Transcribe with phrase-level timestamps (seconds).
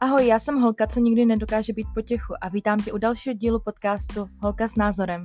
[0.00, 3.60] Ahoj, já jsem Holka, co nikdy nedokáže být potěchu a vítám tě u dalšího dílu
[3.60, 5.24] podcastu Holka s názorem.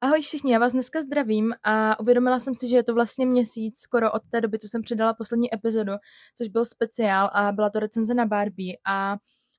[0.00, 3.78] Ahoj všichni, já vás dneska zdravím a uvědomila jsem si, že je to vlastně měsíc
[3.78, 5.92] skoro od té doby, co jsem předala poslední epizodu,
[6.38, 9.16] což byl speciál a byla to recenze na Barbie a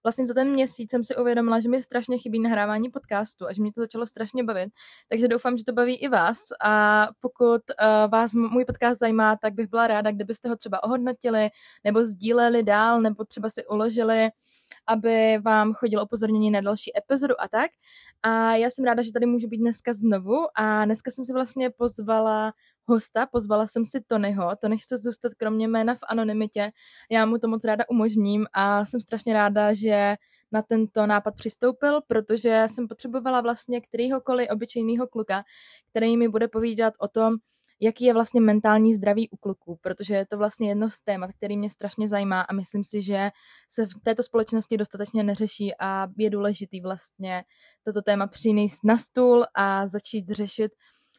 [0.08, 3.62] vlastně za ten měsíc jsem si uvědomila, že mi strašně chybí nahrávání podcastu a že
[3.62, 4.70] mě to začalo strašně bavit.
[5.10, 9.54] Takže doufám, že to baví i vás a pokud uh, vás můj podcast zajímá, tak
[9.54, 11.50] bych byla ráda, kdybyste ho třeba ohodnotili
[11.84, 14.30] nebo sdíleli dál nebo třeba si uložili
[14.88, 17.72] aby vám chodilo upozornění na další epizodu a tak.
[18.24, 21.70] A já jsem ráda, že tady můžu být dneska znovu a dneska jsem si vlastně
[21.70, 22.54] pozvala
[22.88, 26.72] hosta, pozvala jsem si Tonyho, to nechce zůstat kromě jména v anonymitě,
[27.12, 30.16] já mu to moc ráda umožním a jsem strašně ráda, že
[30.52, 35.44] na tento nápad přistoupil, protože jsem potřebovala vlastně kterýhokoliv obyčejného kluka,
[35.90, 37.36] který mi bude povídat o tom,
[37.80, 41.58] jaký je vlastně mentální zdraví u kluků, protože je to vlastně jedno z témat, který
[41.58, 43.30] mě strašně zajímá a myslím si, že
[43.70, 47.44] se v této společnosti dostatečně neřeší a je důležitý vlastně
[47.84, 50.72] toto téma přinést na stůl a začít řešit,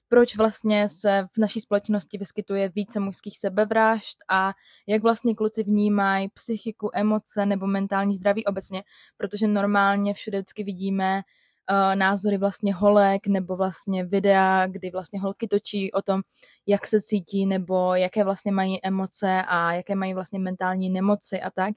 [0.08, 4.52] proč vlastně se v naší společnosti vyskytuje více mužských sebevražd a
[4.86, 8.82] jak vlastně kluci vnímají psychiku, emoce nebo mentální zdraví obecně,
[9.16, 11.22] protože normálně všude vždycky vidíme
[11.70, 16.20] uh, názory vlastně holek nebo vlastně videa, kdy vlastně holky točí o tom,
[16.66, 21.50] jak se cítí nebo jaké vlastně mají emoce a jaké mají vlastně mentální nemoci a
[21.50, 21.74] tak.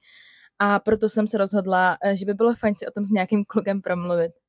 [0.59, 3.45] A proto jsem se rozhodla, eh, že by bylo fajn si o tom s nějakým
[3.45, 4.40] klukem promluvit.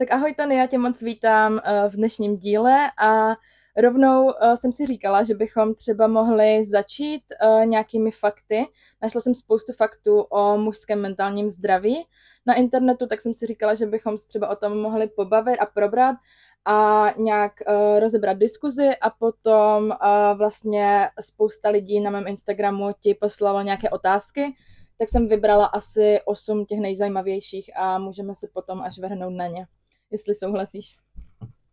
[0.00, 3.36] Tak ahoj Tany, já tě moc vítám eh, v dnešním díle a
[3.76, 8.66] rovnou uh, jsem si říkala, že bychom třeba mohli začít uh, nějakými fakty.
[9.02, 12.06] Našla jsem spoustu faktů o mužském mentálním zdraví.
[12.46, 15.66] Na internetu, tak jsem si říkala, že bychom se třeba o tom mohli pobavit a
[15.66, 16.16] probrat
[16.64, 17.52] a nějak
[17.98, 19.92] rozebrat diskuzi a potom
[20.34, 24.54] vlastně spousta lidí na mém Instagramu ti poslalo nějaké otázky,
[24.98, 29.66] tak jsem vybrala asi osm těch nejzajímavějších a můžeme se potom až vrhnout na ně,
[30.10, 30.96] jestli souhlasíš.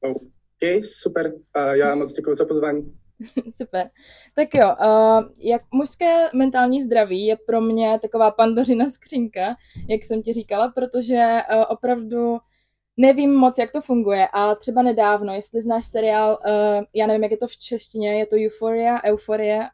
[0.01, 1.33] OK, super.
[1.33, 2.97] Uh, já moc děkuji za pozvání.
[3.51, 3.89] Super.
[4.35, 9.55] Tak jo, uh, jak mužské mentální zdraví je pro mě taková pandořina skřínka,
[9.89, 12.37] jak jsem ti říkala, protože uh, opravdu
[12.97, 17.31] nevím moc, jak to funguje a třeba nedávno, jestli znáš seriál, uh, já nevím, jak
[17.31, 19.69] je to v češtině, je to Euphoria, Euforie,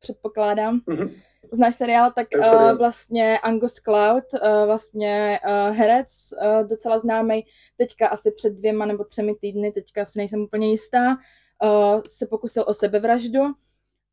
[0.00, 0.80] předpokládám.
[0.88, 1.12] Mm-hmm
[1.52, 8.08] znáš seriál, tak uh, vlastně Angus Cloud, uh, vlastně uh, herec, uh, docela známý, teďka
[8.08, 12.74] asi před dvěma nebo třemi týdny, teďka si nejsem úplně jistá, uh, se pokusil o
[12.74, 13.40] sebevraždu.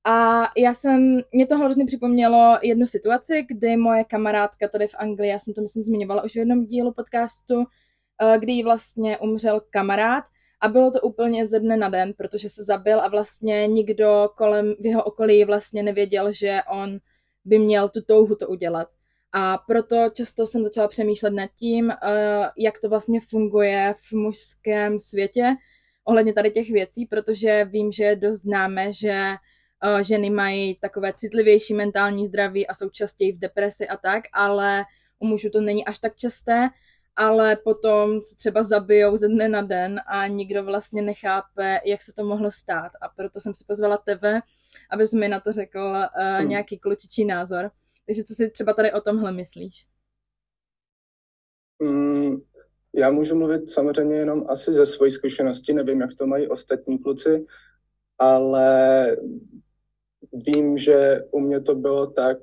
[0.06, 5.30] A já jsem, mě to hrozně připomnělo jednu situaci, kdy moje kamarádka tady v Anglii,
[5.30, 7.64] já jsem to myslím zmiňovala už v jednom dílu podcastu,
[8.40, 10.24] kdy jí vlastně umřel kamarád
[10.62, 14.76] a bylo to úplně ze dne na den, protože se zabil a vlastně nikdo kolem
[14.80, 17.00] v jeho okolí vlastně nevěděl, že on
[17.50, 18.88] by měl tu touhu to udělat.
[19.34, 21.98] A proto často jsem začala přemýšlet nad tím, eh,
[22.58, 25.56] jak to vlastně funguje v mužském světě
[26.04, 29.36] ohledně tady těch věcí, protože vím, že dost známe, že
[29.84, 34.86] eh, ženy mají takové citlivější mentální zdraví a jsou častěji v depresi a tak, ale
[35.20, 36.70] u mužů to není až tak časté,
[37.16, 42.14] ale potom se třeba zabijou ze dne na den a nikdo vlastně nechápe, jak se
[42.14, 42.92] to mohlo stát.
[43.02, 44.42] A proto jsem si pozvala tebe,
[44.90, 47.72] abys mi na to řekl uh, nějaký klučičí názor.
[48.06, 49.86] Takže co si třeba tady o tomhle myslíš?
[51.84, 52.38] Mm,
[52.96, 57.46] já můžu mluvit samozřejmě jenom asi ze své zkušenosti, nevím, jak to mají ostatní kluci,
[58.18, 59.18] ale
[60.34, 62.38] vím, že u mě to bylo tak,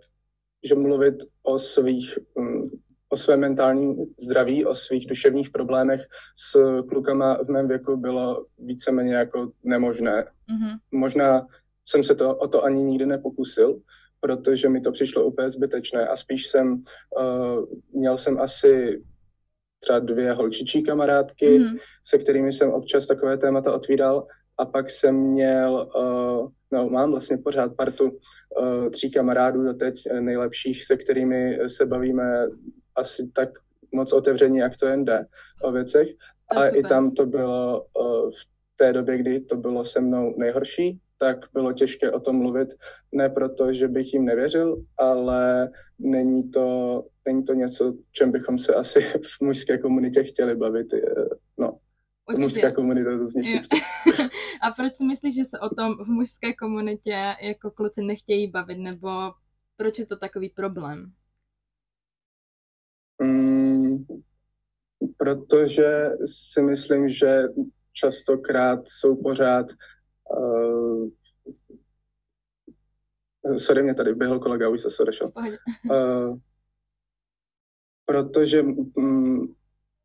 [0.64, 2.70] že mluvit o svých mm,
[3.08, 6.00] o své mentální zdraví, o svých duševních problémech
[6.36, 10.24] s klukama v mém věku bylo víceméně jako nemožné.
[10.24, 10.78] Mm-hmm.
[10.92, 11.46] Možná
[11.88, 13.80] jsem se to, o to ani nikdy nepokusil,
[14.20, 16.82] protože mi to přišlo úplně zbytečné a spíš jsem,
[17.20, 19.02] uh, měl jsem asi
[19.80, 21.78] třeba dvě holčičí kamarádky, mm-hmm.
[22.04, 24.26] se kterými jsem občas takové témata otvíral
[24.58, 30.84] a pak jsem měl, uh, no mám vlastně pořád partu uh, tří kamarádů doteď nejlepších,
[30.84, 32.46] se kterými se bavíme
[32.96, 33.48] asi tak
[33.94, 35.26] moc otevření, jak to jen jde
[35.62, 36.08] o věcech.
[36.56, 41.00] A i tam to bylo uh, v té době, kdy to bylo se mnou nejhorší,
[41.18, 42.68] tak bylo těžké o tom mluvit.
[43.12, 48.74] Ne proto, že bych jim nevěřil, ale není to, není to něco, čem bychom se
[48.74, 50.86] asi v mužské komunitě chtěli bavit.
[51.58, 51.78] No,
[52.28, 52.42] Určitě.
[52.42, 53.42] mužská komunita to zní
[54.62, 58.78] A proč si myslíš, že se o tom v mužské komunitě jako kluci nechtějí bavit,
[58.78, 59.08] nebo
[59.76, 61.12] proč je to takový problém?
[63.22, 64.04] Mm,
[65.16, 67.42] protože si myslím, že
[67.92, 69.66] častokrát jsou pořád
[70.30, 71.08] uh,
[73.56, 75.32] sorry, mě tady běhl kolega, už se odešel.
[75.90, 76.38] Uh,
[78.04, 78.62] protože
[78.96, 79.54] mm,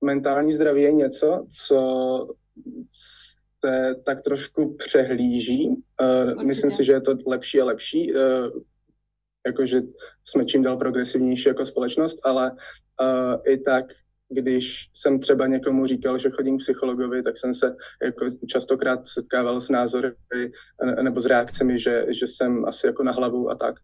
[0.04, 1.80] mentální zdraví je něco, co
[3.66, 5.68] se tak trošku přehlíží.
[6.02, 8.20] Uh, myslím si, že je to lepší a lepší, uh,
[9.46, 9.82] jakože
[10.26, 13.86] jsme čím dál progresivnější jako společnost, ale uh, i tak
[14.32, 19.62] když jsem třeba někomu říkal, že chodím k psychologovi, tak jsem se jako častokrát setkával
[19.62, 20.12] s názory
[21.02, 23.76] nebo s reakcemi, že, že jsem asi jako na hlavu a tak.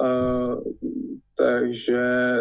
[0.00, 0.62] Uh,
[1.34, 2.38] takže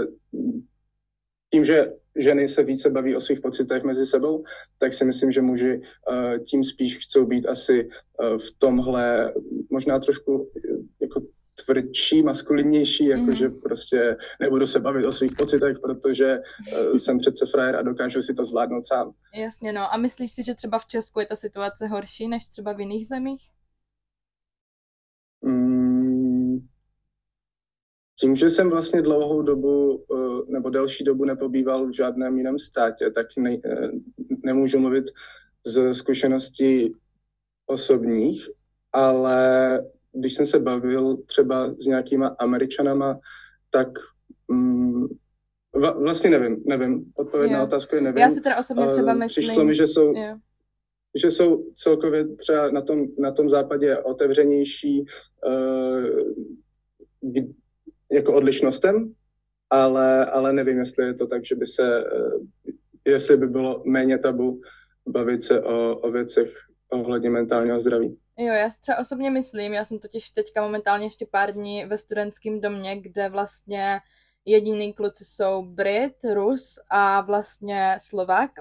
[1.53, 4.43] tím, že ženy se více baví o svých pocitech mezi sebou,
[4.77, 7.89] tak si myslím, že muži uh, tím spíš chcou být asi
[8.23, 9.33] uh, v tomhle
[9.71, 10.51] možná trošku
[11.65, 13.59] tvrdší, maskulinnější, jakože mm.
[13.59, 18.33] prostě nebudu se bavit o svých pocitech, protože uh, jsem přece frajer a dokážu si
[18.33, 19.13] to zvládnout sám.
[19.35, 19.93] Jasně, no.
[19.93, 23.07] A myslíš si, že třeba v Česku je ta situace horší než třeba v jiných
[23.07, 23.41] zemích?
[25.41, 26.67] Mm,
[28.19, 33.11] tím, že jsem vlastně dlouhou dobu uh, nebo delší dobu nepobýval v žádném jiném státě,
[33.11, 33.89] tak ne, uh,
[34.43, 35.05] nemůžu mluvit
[35.65, 36.95] z zkušeností
[37.65, 38.49] osobních,
[38.93, 39.79] ale
[40.13, 43.19] když jsem se bavil třeba s nějakýma američanama,
[43.69, 43.87] tak
[44.47, 45.07] mm,
[45.75, 47.11] vlastně nevím, nevím.
[47.15, 47.59] Odpověď yeah.
[47.59, 48.21] na otázku je nevím.
[48.21, 49.43] Já si teda osobně třeba uh, myslím.
[49.43, 50.39] Přišlo mi, že jsou, yeah.
[51.21, 55.05] že jsou celkově třeba na tom, na tom západě otevřenější
[55.47, 56.07] uh,
[58.11, 59.13] jako odlišnostem,
[59.69, 62.41] ale, ale nevím, jestli je to tak, že by se, uh,
[63.05, 64.61] jestli by bylo méně tabu
[65.07, 66.53] bavit se o, o věcech
[66.89, 68.17] ohledně mentálního zdraví.
[68.37, 71.97] Jo, já si třeba osobně myslím, já jsem totiž teďka momentálně ještě pár dní ve
[71.97, 73.99] studentském domě, kde vlastně
[74.45, 78.51] jediný kluci jsou Brit, Rus a vlastně Slovák.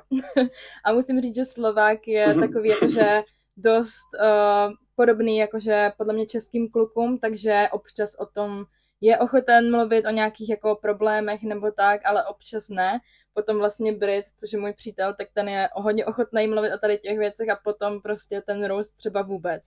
[0.85, 2.41] a musím říct, že Slovák je mhm.
[2.41, 3.23] takový jakože
[3.57, 8.65] dost uh, podobný jakože podle mě českým klukům, takže občas o tom
[9.03, 13.01] je ochoten mluvit o nějakých jako problémech nebo tak, ale občas ne
[13.35, 16.99] potom vlastně Brit, což je můj přítel, tak ten je hodně ochotný mluvit o tady
[16.99, 19.63] těch věcech a potom prostě ten Rose třeba vůbec.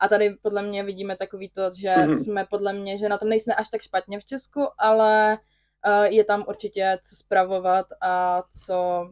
[0.00, 2.24] A tady podle mě vidíme takový to, že mm-hmm.
[2.24, 5.38] jsme podle mě, že na tom nejsme až tak špatně v Česku, ale
[5.86, 9.10] uh, je tam určitě co spravovat a co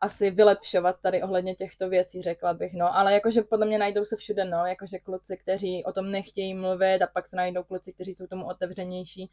[0.00, 2.96] asi vylepšovat tady ohledně těchto věcí, řekla bych, no.
[2.96, 7.02] Ale jakože podle mě najdou se všude, no, jakože kluci, kteří o tom nechtějí mluvit
[7.02, 9.30] a pak se najdou kluci, kteří jsou tomu otevřenější.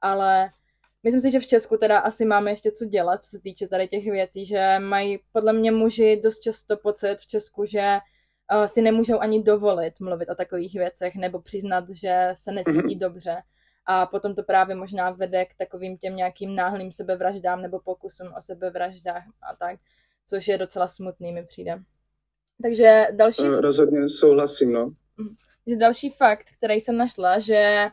[0.00, 0.50] Ale
[1.02, 3.88] Myslím si, že v Česku teda asi máme ještě co dělat, co se týče tady
[3.88, 7.98] těch věcí, že mají podle mě muži dost často pocit v Česku, že
[8.52, 12.98] uh, si nemůžou ani dovolit mluvit o takových věcech nebo přiznat, že se necítí mm-hmm.
[12.98, 13.42] dobře.
[13.86, 18.42] A potom to právě možná vede k takovým těm nějakým náhlým sebevraždám nebo pokusům o
[18.42, 19.80] sebevraždách a tak,
[20.28, 21.82] což je docela smutný, mi přijde.
[22.62, 23.42] Takže další...
[23.44, 24.92] Eh, rozhodně souhlasím, no.
[25.16, 25.34] Mhm.
[25.78, 27.88] Další fakt, který jsem našla, že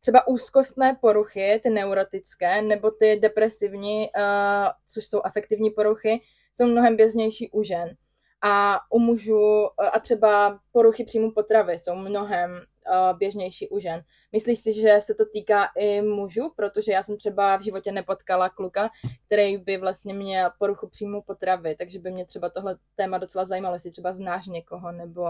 [0.00, 6.20] třeba úzkostné poruchy, ty neurotické, nebo ty depresivní, uh, což jsou afektivní poruchy,
[6.54, 7.96] jsou mnohem běžnější u žen.
[8.42, 14.02] A u mužů, uh, a třeba poruchy příjmu potravy jsou mnohem uh, běžnější u žen.
[14.32, 16.52] Myslíš si, že se to týká i mužů?
[16.56, 18.88] Protože já jsem třeba v životě nepotkala kluka,
[19.26, 23.76] který by vlastně měl poruchu příjmu potravy, takže by mě třeba tohle téma docela zajímalo,
[23.76, 25.24] jestli třeba znáš někoho, nebo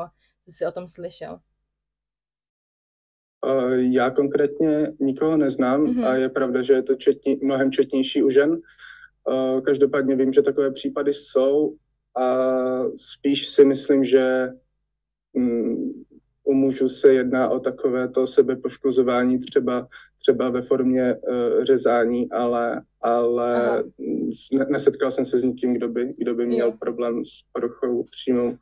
[0.49, 1.39] jsi o tom slyšel.
[3.77, 6.07] Já konkrétně nikoho neznám mm-hmm.
[6.07, 8.61] a je pravda, že je to četní, mnohem četnější u žen.
[9.65, 11.77] Každopádně vím, že takové případy jsou
[12.17, 12.25] a
[12.97, 14.49] spíš si myslím, že
[15.35, 16.05] mm,
[16.49, 19.89] u mužů se jedná o takové to sebepoškozování třeba,
[20.19, 23.85] třeba ve formě uh, řezání, ale, ale
[24.53, 28.57] ne, nesetkal jsem se s nikým, kdo by, kdo by měl problém s poruchou přímou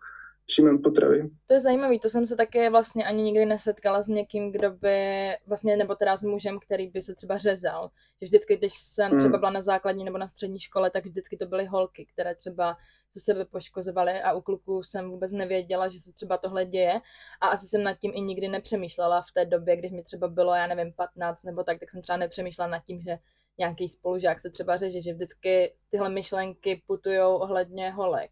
[0.46, 1.30] příjmem potravy.
[1.46, 5.28] To je zajímavé, to jsem se také vlastně ani nikdy nesetkala s někým, kdo by,
[5.46, 7.90] vlastně, nebo teda s mužem, který by se třeba řezal.
[8.20, 9.18] Že vždycky, když jsem hmm.
[9.18, 12.76] třeba byla na základní nebo na střední škole, tak vždycky to byly holky, které třeba
[13.10, 17.00] se sebe poškozovaly a u kluků jsem vůbec nevěděla, že se třeba tohle děje
[17.40, 20.54] a asi jsem nad tím i nikdy nepřemýšlela v té době, když mi třeba bylo,
[20.54, 23.18] já nevím, 15 nebo tak, tak jsem třeba nepřemýšlela nad tím, že
[23.58, 28.30] nějaký spolužák se třeba řeže, že vždycky tyhle myšlenky putujou ohledně holek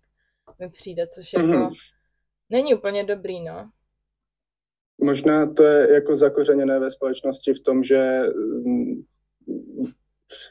[0.58, 1.74] mi přijde, což jako mm-hmm
[2.50, 3.70] není úplně dobrý, no.
[5.02, 8.20] Možná to je jako zakořeněné ve společnosti v tom, že
[8.64, 9.02] mm,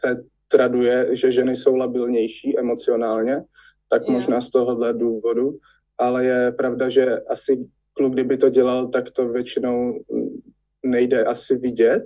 [0.01, 3.43] se traduje, že ženy jsou labilnější emocionálně,
[3.89, 4.13] tak yeah.
[4.13, 5.57] možná z tohohle důvodu,
[5.97, 10.03] ale je pravda, že asi kluk, kdyby to dělal, tak to většinou
[10.83, 12.05] nejde asi vidět.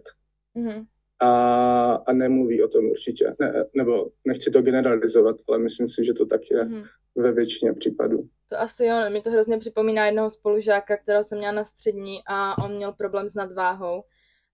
[0.57, 0.85] Mm-hmm.
[1.19, 3.35] a, a nemluví o tom určitě.
[3.39, 6.83] Ne, nebo nechci to generalizovat, ale myslím si, že to tak je mm-hmm.
[7.15, 8.29] ve většině případů.
[8.49, 12.63] To asi jo, mi to hrozně připomíná jednoho spolužáka, kterého jsem měla na střední a
[12.63, 14.03] on měl problém s nadváhou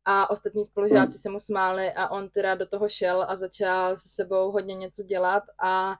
[0.06, 1.22] a ostatní spolužáci mm.
[1.22, 5.04] se mu smáli a on teda do toho šel a začal se sebou hodně něco
[5.04, 5.96] dělat a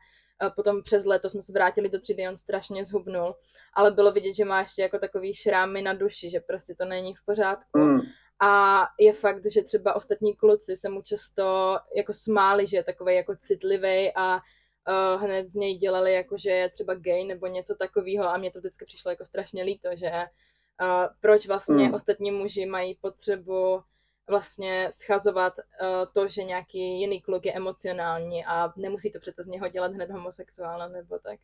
[0.56, 3.36] potom přes léto jsme se vrátili do třídy, on strašně zhubnul,
[3.74, 7.16] ale bylo vidět, že má ještě jako takový šrámy na duši, že prostě to není
[7.16, 7.80] v pořádku.
[7.80, 8.00] Mm.
[8.42, 13.16] A je fakt, že třeba ostatní kluci se mu často jako smáli, že je takový
[13.16, 14.40] jako citlivý a
[14.88, 18.52] uh, hned z něj dělali jako, že je třeba gay nebo něco takového a mě
[18.52, 21.94] to vždycky přišlo jako strašně líto, že uh, proč vlastně mm.
[21.94, 23.84] ostatní muži mají potřebu
[24.28, 29.48] vlastně schazovat uh, to, že nějaký jiný kluk je emocionální a nemusí to přece z
[29.48, 31.40] něho dělat hned homosexuálem nebo tak.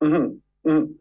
[0.00, 0.40] Mm.
[0.64, 0.98] Mm,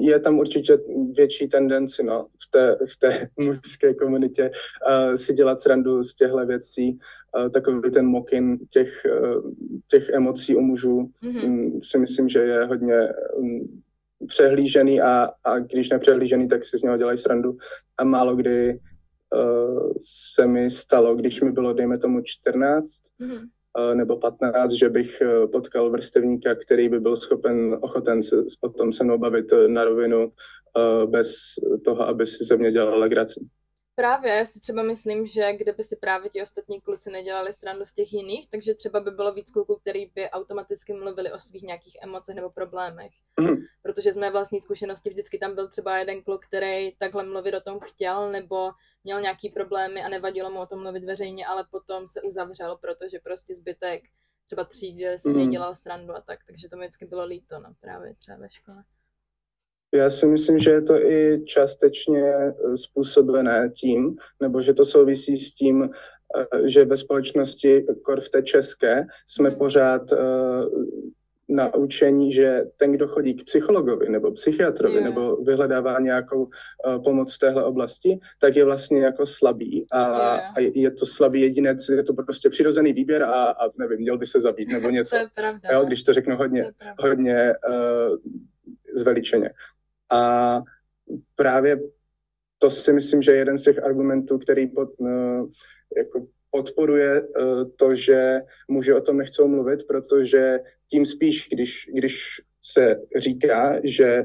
[0.00, 0.78] je tam určitě
[1.12, 6.46] větší tendenci no, v, té, v té mužské komunitě uh, si dělat srandu z těchto
[6.46, 6.98] věcí.
[7.38, 9.52] Uh, takový ten mokin těch, uh,
[9.88, 11.44] těch emocí u mužů mm-hmm.
[11.44, 13.82] um, si myslím, že je hodně um,
[14.26, 17.56] přehlížený a, a když nepřehlížený, tak si z něho dělají srandu.
[17.98, 18.78] A málo kdy
[19.34, 19.92] uh,
[20.34, 22.86] se mi stalo, když mi bylo, dejme tomu, 14,
[23.20, 23.48] mm-hmm
[23.94, 28.92] nebo 15, že bych e, potkal vrstevníka, který by byl schopen, ochoten se o tom
[28.92, 31.34] se mnou bavit e, na rovinu e, bez
[31.84, 33.40] toho, aby si ze mě dělal legraci.
[33.94, 37.92] Právě, já si třeba myslím, že kdyby si právě ti ostatní kluci nedělali srandu z
[37.92, 41.96] těch jiných, takže třeba by bylo víc kluků, který by automaticky mluvili o svých nějakých
[42.02, 43.12] emocech nebo problémech.
[43.40, 43.56] Mm.
[43.82, 47.60] Protože z mé vlastní zkušenosti vždycky tam byl třeba jeden kluk, který takhle mluvit o
[47.60, 48.70] tom chtěl, nebo
[49.04, 53.18] měl nějaký problémy a nevadilo mu o tom mluvit veřejně, ale potom se uzavřel, protože
[53.24, 54.02] prostě zbytek
[54.46, 55.50] třeba třídě si mm.
[55.50, 58.84] dělal srandu a tak, takže to mi vždycky bylo líto, no právě třeba ve škole.
[59.94, 65.36] Já si myslím, že je to i částečně eh, způsobené tím, nebo že to souvisí
[65.36, 69.56] s tím, eh, že ve společnosti, kor v té české, jsme mm.
[69.56, 70.18] pořád uh,
[71.52, 75.04] naučení, že ten, kdo chodí k psychologovi nebo psychiatrovi yeah.
[75.04, 80.56] nebo vyhledává nějakou uh, pomoc v téhle oblasti, tak je vlastně jako slabý a, yeah.
[80.56, 84.26] a je to slabý jedinec, je to prostě přirozený výběr a, a nevím, měl by
[84.26, 85.16] se zabít nebo něco.
[85.16, 85.68] to je pravda.
[85.72, 85.84] Jo, no.
[85.84, 88.16] když to řeknu hodně, to hodně uh,
[88.94, 89.50] zveličeně.
[90.10, 90.60] A
[91.36, 91.80] právě
[92.58, 95.08] to si myslím, že je jeden z těch argumentů, který pod, uh,
[95.96, 100.58] jako podporuje uh, to, že muži o tom nechcou mluvit, protože
[100.90, 104.24] tím spíš, když, když se říká, že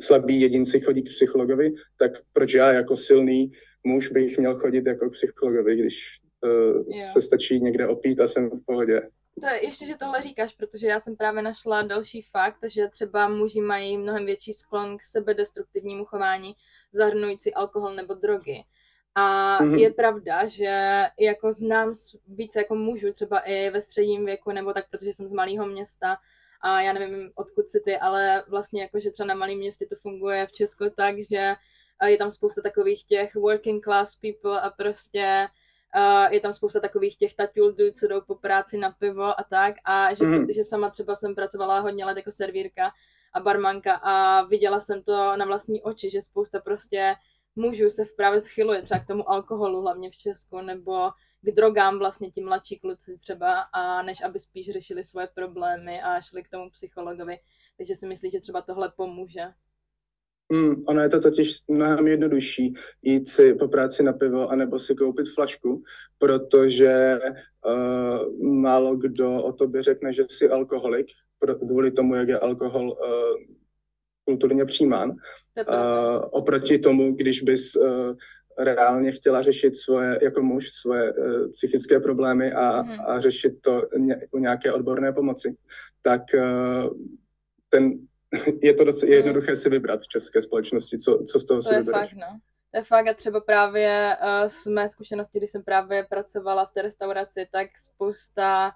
[0.00, 3.52] slabí jedinci chodí k psychologovi, tak proč já jako silný
[3.84, 8.50] muž bych měl chodit jako k psychologovi, když uh, se stačí někde opít a jsem
[8.50, 9.02] v pohodě.
[9.40, 13.28] To je, ještě, že tohle říkáš, protože já jsem právě našla další fakt, že třeba
[13.28, 16.52] muži mají mnohem větší sklon k sebedestruktivnímu chování,
[16.92, 18.64] zahrnující alkohol nebo drogy.
[19.14, 19.78] A mm-hmm.
[19.78, 21.92] je pravda, že jako znám
[22.28, 26.16] více jako mužů, třeba i ve středním věku, nebo tak, protože jsem z malého města,
[26.60, 29.96] a já nevím, odkud si ty, ale vlastně jako, že třeba na malém městě to
[29.96, 31.54] funguje v Česku tak, že
[32.06, 35.48] je tam spousta takových těch working class people a prostě
[35.96, 39.74] Uh, je tam spousta takových těch taťuldů, co jdou po práci na pivo a tak.
[39.84, 40.52] A že, mm.
[40.52, 42.92] že sama třeba jsem pracovala hodně let jako servírka
[43.32, 47.14] a barmanka a viděla jsem to na vlastní oči, že spousta prostě
[47.56, 51.10] mužů se právě schyluje třeba k tomu alkoholu, hlavně v Česku, nebo
[51.42, 56.20] k drogám vlastně ti mladší kluci třeba, a než aby spíš řešili svoje problémy a
[56.20, 57.38] šli k tomu psychologovi.
[57.76, 59.42] Takže si myslí, že třeba tohle pomůže.
[60.52, 64.94] Mm, ono je to totiž mnohem jednodušší jít si po práci na pivo anebo si
[64.94, 65.82] koupit flašku,
[66.18, 67.18] protože
[67.66, 71.06] uh, málo kdo o tobě řekne, že jsi alkoholik,
[71.58, 72.98] kvůli tomu, jak je alkohol uh,
[74.32, 75.10] kulturně přijímán.
[75.10, 75.16] Uh,
[76.30, 78.16] oproti tomu, když bys uh,
[78.58, 82.96] reálně chtěla řešit svoje, jako muž, svoje uh, psychické problémy a, mm.
[83.06, 85.56] a řešit to ně, u nějaké odborné pomoci,
[86.02, 86.90] tak uh,
[87.68, 87.92] ten
[88.62, 91.74] je to dost jednoduché si vybrat v české společnosti, co, co z toho to si
[91.74, 92.10] vybereš.
[92.10, 92.38] Fakt, no.
[92.70, 96.72] To je fakt a třeba právě uh, z mé zkušenosti, když jsem právě pracovala v
[96.72, 98.72] té restauraci, tak spousta,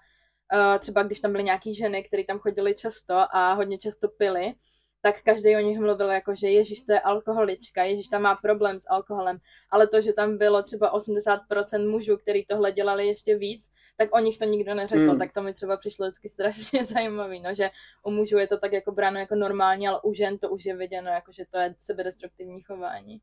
[0.55, 4.55] uh, třeba když tam byly nějaký ženy, které tam chodily často a hodně často pily,
[5.07, 8.81] tak každý o nich mluvil jako, že Ježíš to je alkoholička, Ježíš tam má problém
[8.81, 9.39] s alkoholem,
[9.71, 14.19] ale to, že tam bylo třeba 80% mužů, který tohle dělali ještě víc, tak o
[14.19, 15.19] nich to nikdo neřekl, mm.
[15.19, 17.71] tak to mi třeba přišlo vždycky strašně zajímavý, no, že
[18.07, 20.77] u mužů je to tak jako bráno jako normální, ale u žen to už je
[20.77, 23.21] viděno, jako že to je sebedestruktivní chování.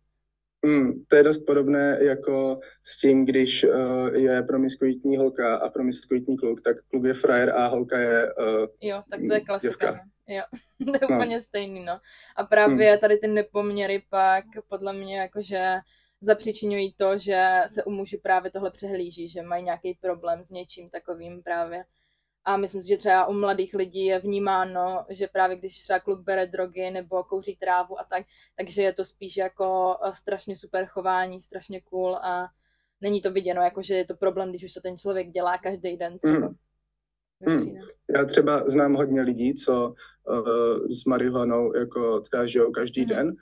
[0.66, 6.38] Mm, to je dost podobné jako s tím, když uh, je promiskuitní holka a promiskuitní
[6.38, 9.68] kluk, tak kluk je frajer a holka je uh, Jo, tak to je klasika.
[9.68, 10.13] Děvka.
[10.28, 10.44] Jo,
[10.86, 11.18] to je no.
[11.18, 12.00] úplně stejný, no.
[12.36, 13.00] A právě hmm.
[13.00, 15.76] tady ty nepoměry pak podle mě jakože
[16.22, 20.90] zapříčinují to, že se u mužů právě tohle přehlíží, že mají nějaký problém s něčím
[20.90, 21.86] takovým právě.
[22.46, 26.22] A myslím si, že třeba u mladých lidí je vnímáno, že právě když třeba kluk
[26.22, 28.26] bere drogy nebo kouří trávu a tak,
[28.58, 32.48] takže je to spíš jako eh, strašně super chování, strašně cool a
[33.02, 35.98] není to viděno, jako že je to problém, když už to ten člověk dělá každý
[35.98, 36.48] den třeba.
[36.48, 36.56] Mm.
[37.48, 37.76] Hmm.
[38.16, 39.94] Já třeba znám hodně lidí, co
[40.30, 43.10] uh, s marihuanou jako třeba žijou každý hmm.
[43.10, 43.36] den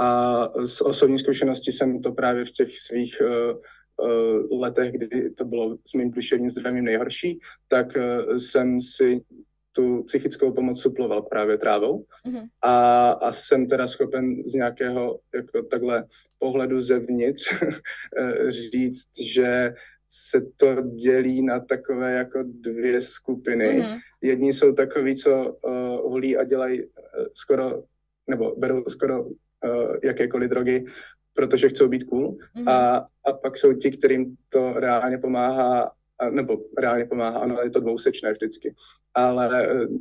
[0.00, 3.58] a z osobní zkušenosti jsem to právě v těch svých uh,
[4.08, 7.38] uh, letech, kdy to bylo s mým duševním zdravím nejhorší,
[7.68, 9.20] tak uh, jsem si
[9.72, 12.46] tu psychickou pomoc suploval právě trávou mm-hmm.
[12.62, 16.04] a, a jsem teda schopen z nějakého jako takhle
[16.38, 17.54] pohledu zevnitř
[18.48, 19.74] říct, že
[20.08, 23.80] se to dělí na takové jako dvě skupiny.
[23.80, 23.98] Mm-hmm.
[24.22, 26.90] Jedni jsou takový, co uh, hulí a dělají uh,
[27.34, 27.82] skoro,
[28.26, 29.32] nebo berou skoro uh,
[30.04, 30.84] jakékoliv drogy,
[31.34, 32.30] protože chcou být cool.
[32.30, 32.70] Mm-hmm.
[32.70, 37.70] A, a pak jsou ti, kterým to reálně pomáhá, a, nebo reálně pomáhá, ano, je
[37.70, 38.74] to dvousečné vždycky.
[39.14, 39.96] Ale uh,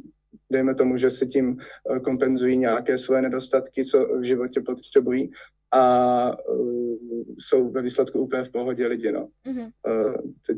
[0.52, 1.58] dejme tomu, že si tím
[2.04, 5.32] kompenzují nějaké své nedostatky, co v životě potřebují
[5.72, 6.98] a uh,
[7.40, 9.30] jsou ve výsledku úplně v pohodě lidi, no.
[9.46, 9.72] Mm-hmm.
[9.88, 10.58] Uh, teď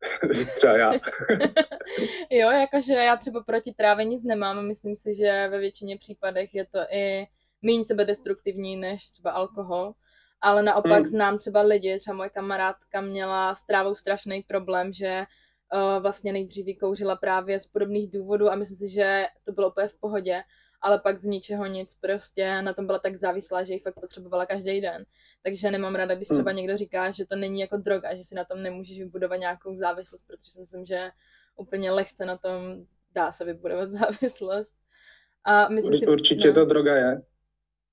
[0.56, 0.92] třeba já.
[2.30, 6.66] jo, jakože já třeba proti trávě nic nemám, myslím si, že ve většině případech je
[6.66, 7.26] to i
[7.62, 9.92] méně sebedestruktivní než třeba alkohol,
[10.40, 11.06] ale naopak mm.
[11.06, 15.24] znám třeba lidi, třeba moje kamarádka měla s trávou strašný problém, že
[15.74, 19.88] uh, vlastně nejdřív kouřila právě z podobných důvodů a myslím si, že to bylo úplně
[19.88, 20.42] v pohodě
[20.80, 24.46] ale pak z ničeho nic prostě na tom byla tak závislá, že ji fakt potřebovala
[24.46, 25.04] každý den.
[25.42, 26.56] Takže nemám ráda, když třeba hmm.
[26.56, 30.22] někdo říká, že to není jako droga, že si na tom nemůžeš vybudovat nějakou závislost,
[30.26, 31.10] protože si myslím, že
[31.56, 34.76] úplně lehce na tom dá se vybudovat závislost.
[35.44, 37.22] A myslím si, Určitě no, to droga je.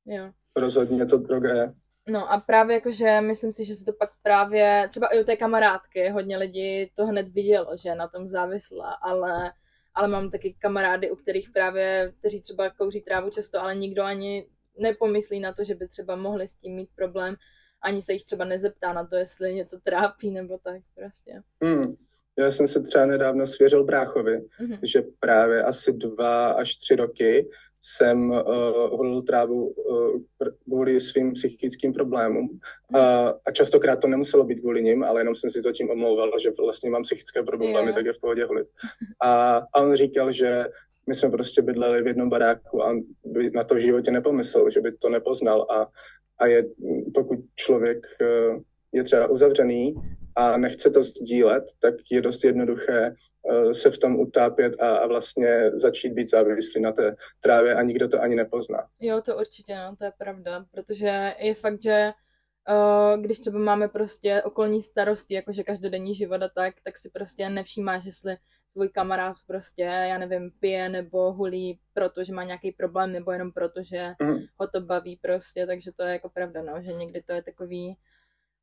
[0.06, 0.32] Jo.
[0.56, 1.74] Rozhodně to droga je.
[2.10, 5.38] No a právě jakože myslím si, že se to pak právě, třeba i u té
[5.38, 9.52] kamarádky, hodně lidí to hned vidělo, že na tom závisla, ale
[9.98, 14.48] ale mám taky kamarády, u kterých právě, kteří třeba kouří trávu často, ale nikdo ani
[14.80, 17.36] nepomyslí na to, že by třeba mohli s tím mít problém,
[17.82, 21.42] ani se jich třeba nezeptá na to, jestli něco trápí nebo tak prostě.
[21.64, 21.96] Mm.
[22.40, 24.80] Já jsem se třeba nedávno svěřil bráchovi, mm-hmm.
[24.84, 27.50] že právě asi dva až tři roky
[27.94, 28.38] jsem uh,
[28.98, 30.20] holil trávu uh,
[30.64, 32.50] kvůli svým psychickým problémům.
[32.50, 33.00] Uh,
[33.46, 36.52] a častokrát to nemuselo být kvůli nim, ale jenom jsem si to tím omlouval, že
[36.60, 37.96] vlastně mám psychické problémy, yeah.
[37.96, 38.68] tak je v pohodě holit.
[39.22, 40.66] A, a on říkal, že
[41.08, 42.92] my jsme prostě bydleli v jednom baráku a
[43.26, 45.88] by na to v životě nepomyslel, že by to nepoznal a,
[46.38, 46.66] a je,
[47.14, 48.08] pokud člověk
[48.92, 49.96] je třeba uzavřený
[50.38, 55.08] a nechce to sdílet, tak je dost jednoduché uh, se v tom utápět a, a
[55.08, 58.88] vlastně začít být závislý na té trávě a nikdo to ani nepozná.
[59.00, 62.12] Jo, to určitě, no, to je pravda, protože je fakt, že
[62.70, 67.50] uh, když třeba máme prostě okolní starosti, jakože každodenní život a tak, tak si prostě
[67.50, 68.38] nevšímáš, jestli
[68.74, 73.84] tvůj kamarád prostě, já nevím, pije nebo hulí, protože má nějaký problém, nebo jenom proto,
[73.84, 74.38] že mm.
[74.58, 77.98] ho to baví prostě, takže to je jako pravda, no, že někdy to je takový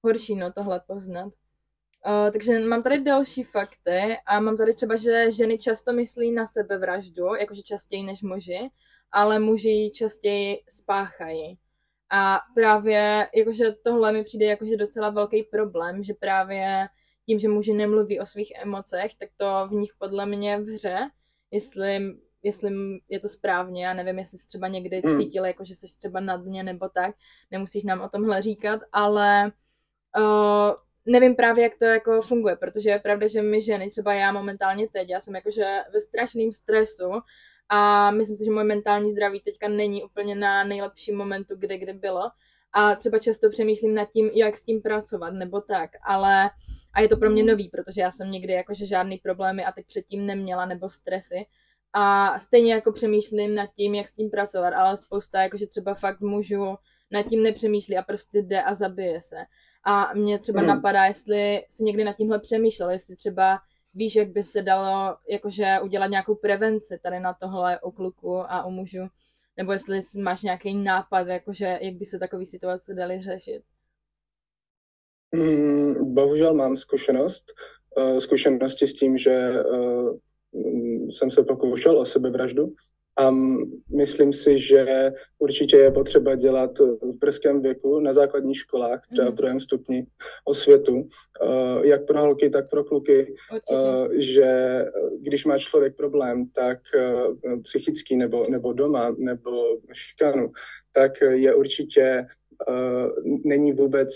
[0.05, 1.33] horší, no, tohle poznat.
[2.07, 6.47] Uh, takže mám tady další fakty a mám tady třeba, že ženy často myslí na
[6.47, 8.71] sebevraždu, jakože častěji než muži,
[9.13, 11.59] ale muži častěji spáchají.
[12.11, 16.89] A právě jakože tohle mi přijde jakože docela velký problém, že právě
[17.27, 20.99] tím, že muži nemluví o svých emocech, tak to v nich podle mě vře,
[21.51, 22.71] jestli, jestli
[23.09, 25.19] je to správně, já nevím, jestli jsi třeba někdy hmm.
[25.19, 27.15] cítil, jako že jsi třeba na dně nebo tak,
[27.51, 29.53] nemusíš nám o tomhle říkat, ale
[30.19, 30.73] uh,
[31.07, 34.89] nevím právě, jak to jako funguje, protože je pravda, že my ženy, třeba já momentálně
[34.89, 37.11] teď, já jsem jakože ve strašném stresu
[37.69, 41.93] a myslím si, že moje mentální zdraví teďka není úplně na nejlepším momentu, kde kdy
[41.93, 42.31] bylo
[42.73, 46.51] a třeba často přemýšlím nad tím, jak s tím pracovat nebo tak, ale
[46.95, 47.49] a je to pro mě mm.
[47.49, 51.47] nový, protože já jsem někdy jakože žádný problémy a teď předtím neměla nebo stresy
[51.93, 56.21] a stejně jako přemýšlím nad tím, jak s tím pracovat, ale spousta jakože třeba fakt
[56.21, 56.77] můžu
[57.11, 59.37] nad tím nepřemýšlí a prostě jde a zabije se.
[59.87, 60.69] A mě třeba hmm.
[60.69, 63.59] napadá, jestli si někdy nad tímhle přemýšlel, jestli třeba
[63.95, 68.67] víš, jak by se dalo jakože udělat nějakou prevenci tady na tohle u kluku a
[68.67, 69.07] u mužu,
[69.57, 73.63] nebo jestli máš nějaký nápad, jakože jak by se takové situace daly řešit.
[75.35, 77.45] Hmm, bohužel mám zkušenost,
[77.97, 80.19] uh, zkušenosti s tím, že uh,
[81.11, 82.75] jsem se pokoušel o sebevraždu
[83.17, 83.31] a
[83.97, 89.31] myslím si, že určitě je potřeba dělat v brzkém věku na základních školách, třeba v
[89.31, 89.37] mhm.
[89.37, 90.07] druhém stupni
[90.45, 91.09] osvětu,
[91.43, 93.75] eh, jak pro holky, tak pro kluky, určitě.
[93.75, 94.85] Eh, že
[95.21, 100.53] když má člověk problém, tak eh, psychický nebo, nebo doma, nebo šikanu,
[100.93, 102.27] tak je určitě
[103.45, 104.09] není vůbec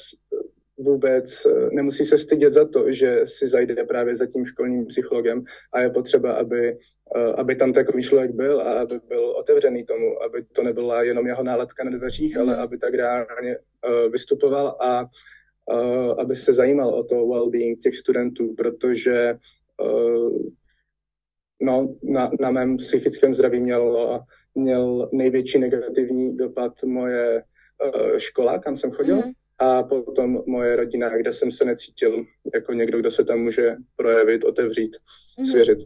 [0.78, 5.44] vůbec eh, nemusí se stydět za to, že si zajde právě za tím školním psychologem
[5.72, 6.78] a je potřeba, aby,
[7.16, 11.26] eh, aby tam takový člověk byl a aby byl otevřený tomu, aby to nebyla jenom
[11.26, 12.42] jeho nálepka na dveřích, mm.
[12.42, 12.62] ale mhm.
[12.62, 13.56] aby tak reálně
[14.10, 15.06] vystupoval a
[16.18, 19.34] aby se zajímal o to well-being těch studentů, protože
[21.62, 24.20] no, na, na mém psychickém zdraví měl,
[24.54, 27.42] měl největší negativní dopad moje
[28.18, 29.16] škola, kam jsem chodil.
[29.16, 33.76] Mm a potom moje rodina, kde jsem se necítil jako někdo, kdo se tam může
[33.96, 35.50] projevit, otevřít, mm-hmm.
[35.50, 35.78] svěřit.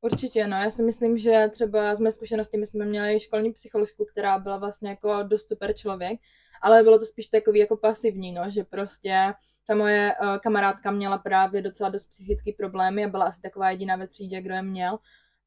[0.00, 0.56] Určitě, no.
[0.56, 4.56] Já si myslím, že třeba z mé zkušenosti my jsme měli školní psycholožku, která byla
[4.56, 6.20] vlastně jako dost super člověk,
[6.62, 9.32] ale bylo to spíš takový jako pasivní, no, že prostě
[9.66, 13.96] ta moje uh, kamarádka měla právě docela dost psychické problémy a byla asi taková jediná
[13.96, 14.98] ve třídě, kdo je měl.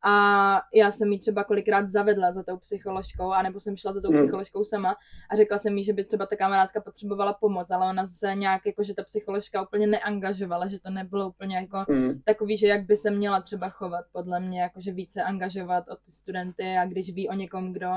[0.05, 4.11] A já jsem jí třeba kolikrát zavedla za tou psycholožkou, anebo jsem šla za tou
[4.11, 4.21] hmm.
[4.21, 4.95] psycholožkou sama
[5.29, 8.65] a řekla jsem jí, že by třeba ta kamarádka potřebovala pomoc, ale ona se nějak,
[8.65, 12.21] jako že ta psycholožka úplně neangažovala, že to nebylo úplně jako mm.
[12.25, 15.99] takový, že jak by se měla třeba chovat, podle mě, jako že více angažovat od
[16.05, 17.87] ty studenty a když ví o někom, kdo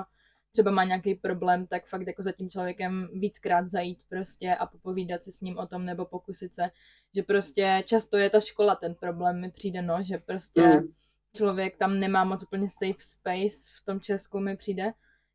[0.52, 5.22] třeba má nějaký problém, tak fakt jako za tím člověkem víckrát zajít prostě a popovídat
[5.22, 6.70] si s ním o tom nebo pokusit se,
[7.14, 10.88] že prostě často je ta škola ten problém, mi přijde no, že prostě mm
[11.37, 14.92] člověk tam nemá moc úplně safe space v tom Česku mi přijde.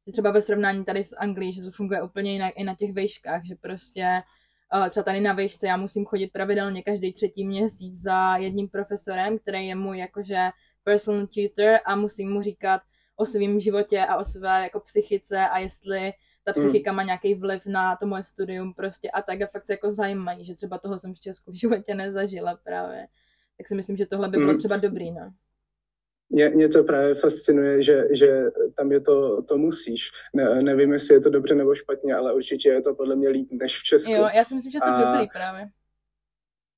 [0.07, 2.93] Že třeba ve srovnání tady s Anglií, že to funguje úplně jinak i na těch
[2.93, 4.23] vejškách, že prostě
[4.75, 9.39] uh, třeba tady na vejšce já musím chodit pravidelně každý třetí měsíc za jedním profesorem,
[9.39, 10.49] který je můj jakože
[10.83, 12.81] personal tutor a musím mu říkat
[13.15, 16.65] o svém životě a o své jako psychice a jestli ta hmm.
[16.65, 19.91] psychika má nějaký vliv na to moje studium prostě a tak a fakt se jako
[19.91, 23.07] zajímají, že třeba tohle jsem v Česku v životě nezažila právě.
[23.57, 24.59] Tak si myslím, že tohle by bylo hmm.
[24.59, 25.33] třeba dobrý, no
[26.31, 28.43] mě, mě to právě fascinuje, že, že
[28.77, 30.09] tam je to, to musíš.
[30.33, 33.47] Ne, nevím, jestli je to dobře nebo špatně, ale určitě je to podle mě líp
[33.51, 34.11] než v Česku.
[34.11, 35.65] Jo, já si myslím, že to je dobrý právě.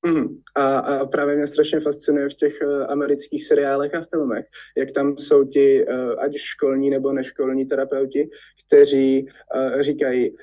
[0.05, 4.45] Mm, a, a právě mě strašně fascinuje v těch uh, amerických seriálech a filmech,
[4.77, 8.29] jak tam jsou ti, uh, ať školní nebo neškolní terapeuti,
[8.67, 10.35] kteří uh, říkají,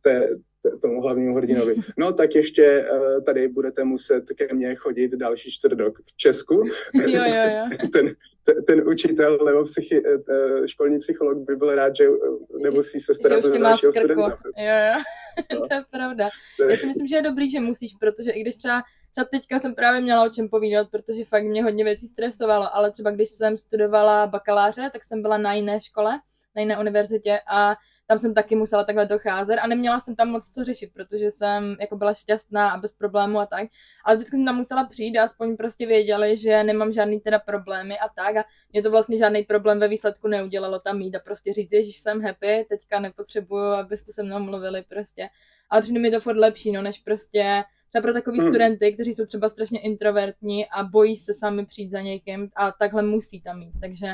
[0.00, 0.28] te,
[0.82, 1.74] tomu hlavnímu hrdinovi.
[1.98, 6.54] No tak ještě uh, tady budete muset ke mně chodit další čtvrtok v Česku.
[6.94, 7.88] Jo, jo, jo.
[7.92, 8.14] ten,
[8.66, 12.08] ten, učitel nebo psychi, uh, školní psycholog by byl rád, že
[12.62, 14.38] nemusí se starat o dalšího studenta.
[14.58, 15.02] Jo, jo.
[15.54, 15.66] No.
[15.68, 16.28] to je pravda.
[16.70, 18.82] Já si myslím, že je dobrý, že musíš, protože i když třeba
[19.16, 22.92] třeba teďka jsem právě měla o čem povídat, protože fakt mě hodně věcí stresovalo, ale
[22.92, 26.20] třeba když jsem studovala bakaláře, tak jsem byla na jiné škole,
[26.56, 27.74] na jiné univerzitě a
[28.06, 31.76] tam jsem taky musela takhle docházet a neměla jsem tam moc co řešit, protože jsem
[31.80, 33.68] jako byla šťastná a bez problémů a tak.
[34.04, 37.98] Ale vždycky jsem tam musela přijít a aspoň prostě věděli, že nemám žádný teda problémy
[37.98, 41.52] a tak a mě to vlastně žádný problém ve výsledku neudělalo tam jít a prostě
[41.52, 45.28] říct, že jsem happy, teďka nepotřebuju, abyste se mnou mluvili prostě.
[45.70, 48.48] Ale přijde mi to furt lepší, no, než prostě třeba pro takový hmm.
[48.48, 53.02] studenty, kteří jsou třeba strašně introvertní a bojí se sami přijít za někým a takhle
[53.02, 54.06] musí tam mít, takže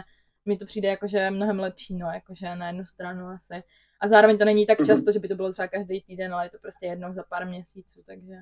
[0.45, 3.63] mi to přijde jakože mnohem lepší, no, jakože na jednu stranu asi.
[4.01, 4.87] A zároveň to není tak mm-hmm.
[4.87, 7.47] často, že by to bylo třeba každý týden, ale je to prostě jednou za pár
[7.47, 8.35] měsíců, takže,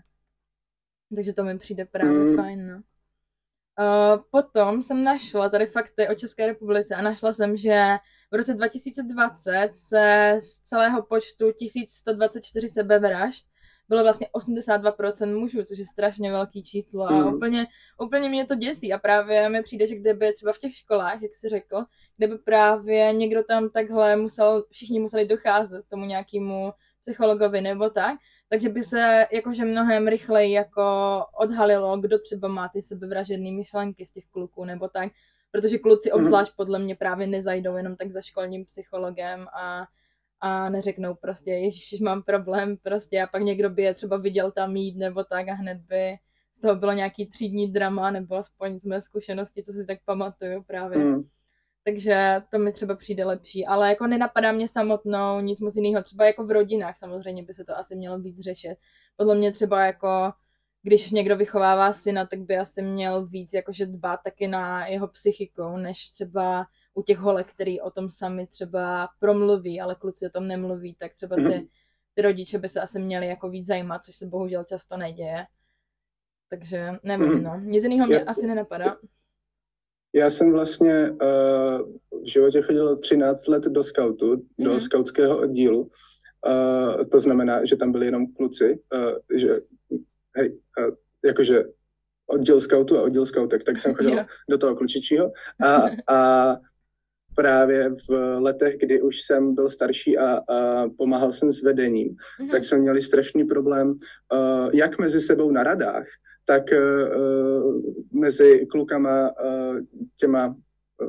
[1.15, 2.37] takže to mi přijde právě mm.
[2.37, 2.83] fajn, no.
[3.81, 7.89] Uh, potom jsem našla tady fakty o České republice a našla jsem, že
[8.31, 13.47] v roce 2020 se z celého počtu 1124 sebevražd
[13.91, 17.35] bylo vlastně 82% mužů, což je strašně velký číslo a mm.
[17.35, 17.67] úplně,
[17.99, 21.35] úplně mě to děsí a právě mi přijde, že kdyby třeba v těch školách, jak
[21.35, 21.85] jsi řekl,
[22.17, 28.69] kdyby právě někdo tam takhle musel, všichni museli docházet tomu nějakému psychologovi nebo tak, takže
[28.69, 30.83] by se jakože mnohem rychleji jako
[31.39, 35.13] odhalilo, kdo třeba má ty sebevražedné myšlenky z těch kluků nebo tak,
[35.51, 36.21] protože kluci mhm.
[36.21, 39.87] obzvlášť podle mě právě nezajdou jenom tak za školním psychologem a
[40.41, 44.77] a neřeknou prostě, ježiš, mám problém prostě a pak někdo by je třeba viděl tam
[44.77, 46.17] jít nebo tak a hned by
[46.53, 50.63] z toho bylo nějaký třídní drama nebo aspoň z mé zkušenosti, co si tak pamatuju
[50.63, 50.99] právě.
[50.99, 51.23] Mm.
[51.85, 56.03] Takže to mi třeba přijde lepší, ale jako nenapadá mě samotnou nic moc jiného.
[56.03, 58.77] Třeba jako v rodinách samozřejmě by se to asi mělo víc řešit.
[59.17, 60.33] Podle mě třeba jako
[60.83, 65.77] když někdo vychovává syna, tak by asi měl víc jakože dbát taky na jeho psychiku,
[65.77, 70.49] než třeba u těch holek, který o tom sami třeba promluví, ale kluci o tom
[70.49, 71.67] nemluví, tak třeba ty, mhm.
[72.15, 75.47] ty rodiče by se asi měli jako víc zajímat, což se bohužel často neděje.
[76.51, 77.43] Takže nevím, mm.
[77.43, 77.61] no.
[77.65, 78.97] Nic jiného mě já, asi nenapadá.
[80.15, 81.19] Já jsem vlastně uh,
[82.23, 84.65] v životě chodil 13 let do scoutu, mm.
[84.65, 84.81] do mhm.
[84.81, 85.91] skautského oddílu.
[86.47, 89.61] Uh, to znamená, že tam byli jenom kluci, uh, že
[90.37, 91.65] hej, uh, jakože
[92.27, 95.83] oddíl scoutu a oddíl scoutek, tak jsem chodil do toho klučičího a,
[96.15, 96.57] a
[97.41, 102.51] právě v letech, kdy už jsem byl starší a, a pomáhal jsem s vedením, mm-hmm.
[102.51, 106.05] tak jsme měli strašný problém, uh, jak mezi sebou na radách,
[106.45, 107.81] tak uh,
[108.13, 109.79] mezi klukama, uh,
[110.17, 110.55] těma uh,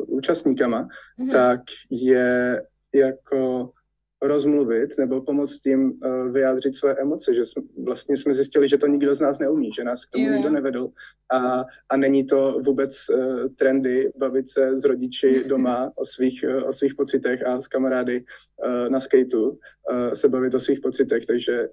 [0.07, 1.31] účastníkama, mm-hmm.
[1.31, 2.61] tak je
[2.95, 3.71] jako
[4.21, 8.87] rozmluvit nebo pomoct tím uh, vyjádřit své emoce, že jsme, vlastně jsme zjistili, že to
[8.87, 10.89] nikdo z nás neumí, že nás k tomu jo, nikdo nevedl
[11.33, 16.69] a, a není to vůbec uh, trendy bavit se s rodiči doma o svých, uh,
[16.69, 18.23] o svých pocitech a s kamarády
[18.65, 19.57] uh, na skateu uh,
[20.13, 21.67] se bavit o svých pocitech, takže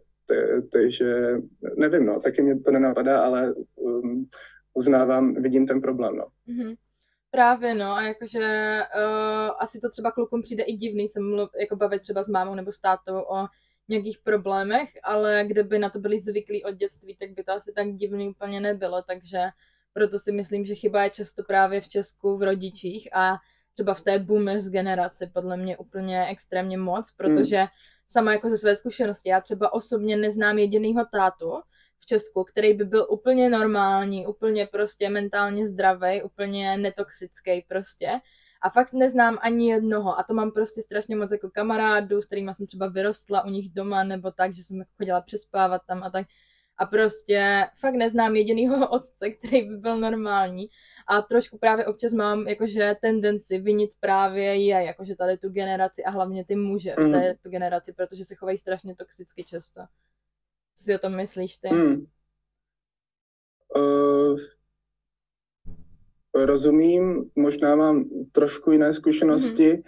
[0.72, 1.36] takže
[1.76, 4.28] nevím, no, taky mě to nenapadá, ale um,
[4.74, 6.24] uznávám, vidím ten problém, no.
[6.48, 6.74] Mm-hmm.
[7.30, 8.38] Právě no, a jakože
[8.96, 12.54] uh, asi to třeba klukům přijde i divný se mluv, jako bavit třeba s mámou
[12.54, 13.46] nebo s tátou o
[13.88, 17.94] nějakých problémech, ale kdyby na to byli zvyklí od dětství, tak by to asi tak
[17.94, 19.38] divný úplně nebylo, takže
[19.92, 23.36] proto si myslím, že chyba je často právě v Česku v rodičích a
[23.74, 27.66] třeba v té boomers generaci podle mě úplně extrémně moc, protože mm.
[28.06, 31.52] sama jako ze své zkušenosti, já třeba osobně neznám jedinýho tátu,
[32.00, 38.10] v Česku, který by byl úplně normální, úplně prostě mentálně zdravý, úplně netoxický prostě.
[38.62, 40.18] A fakt neznám ani jednoho.
[40.18, 43.72] A to mám prostě strašně moc jako kamarádů, s kterými jsem třeba vyrostla u nich
[43.72, 46.26] doma, nebo tak, že jsem jako chodila přespávat tam a tak.
[46.78, 50.68] A prostě fakt neznám jedinýho otce, který by byl normální.
[51.06, 56.10] A trošku právě občas mám jakože tendenci vinit právě je, jakože tady tu generaci a
[56.10, 59.80] hlavně ty muže v té tu generaci, protože se chovají strašně toxicky často.
[60.78, 61.68] Co si o tom myslíš ty?
[61.68, 62.06] Hmm.
[63.76, 64.38] Uh,
[66.34, 69.82] rozumím, možná mám trošku jiné zkušenosti, mm-hmm.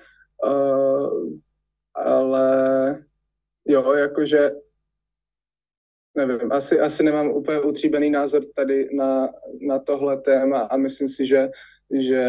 [0.44, 1.38] uh,
[1.94, 3.04] ale
[3.68, 4.50] jo, jakože
[6.14, 9.28] nevím, asi, asi nemám úplně utříbený názor tady na,
[9.60, 11.48] na tohle téma a myslím si, že,
[12.00, 12.24] že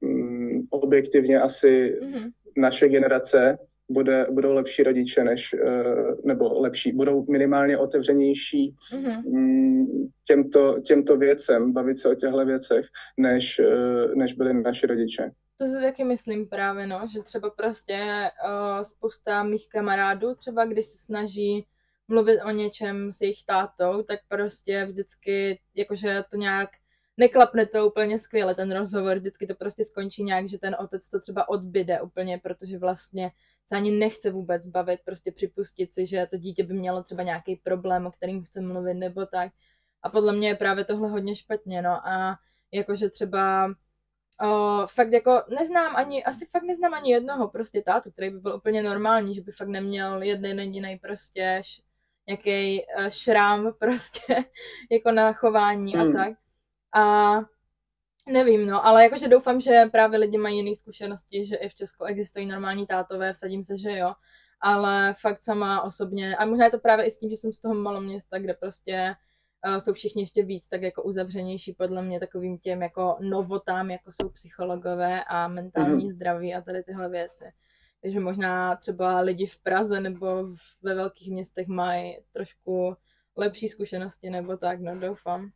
[0.00, 2.30] um, objektivně asi mm-hmm.
[2.56, 5.84] naše generace bude, budou lepší rodiče než, eh,
[6.24, 10.10] nebo lepší, budou minimálně otevřenější mm-hmm.
[10.24, 15.30] těmto, těmto věcem, bavit se o těchto věcech, než, eh, než byli naši rodiče.
[15.58, 20.86] To si taky myslím právě, no, že třeba prostě uh, spousta mých kamarádů, třeba když
[20.86, 21.66] se snaží
[22.08, 26.68] mluvit o něčem s jejich tátou, tak prostě vždycky, jakože to nějak
[27.16, 31.20] neklapne to úplně skvěle, ten rozhovor, vždycky to prostě skončí nějak, že ten otec to
[31.20, 33.30] třeba odbyde úplně, protože vlastně
[33.64, 37.56] se ani nechce vůbec bavit, prostě připustit si, že to dítě by mělo třeba nějaký
[37.56, 39.52] problém, o kterým chce mluvit nebo tak.
[40.02, 42.38] A podle mě je právě tohle hodně špatně, no a
[42.72, 43.74] jakože třeba
[44.44, 48.56] o, fakt jako neznám ani, asi fakt neznám ani jednoho prostě tátu, který by byl
[48.56, 51.62] úplně normální, že by fakt neměl jeden jediný prostě
[52.26, 54.36] nějaký uh, šrám prostě
[54.90, 56.16] jako na chování hmm.
[56.16, 56.38] a tak.
[56.96, 57.40] A
[58.28, 62.04] Nevím, no, ale jakože doufám, že právě lidi mají jiné zkušenosti, že i v Česku
[62.04, 64.12] existují normální tátové, vsadím se, že jo,
[64.60, 67.60] ale fakt sama osobně, a možná je to právě i s tím, že jsem z
[67.60, 69.14] toho malého města, kde prostě
[69.66, 74.12] uh, jsou všichni ještě víc tak jako uzavřenější podle mě takovým těm jako novotám, jako
[74.12, 76.12] jsou psychologové a mentální mm-hmm.
[76.12, 77.44] zdraví a tady tyhle věci.
[78.02, 80.26] Takže možná třeba lidi v Praze nebo
[80.82, 82.96] ve velkých městech mají trošku
[83.36, 85.50] lepší zkušenosti nebo tak, no doufám.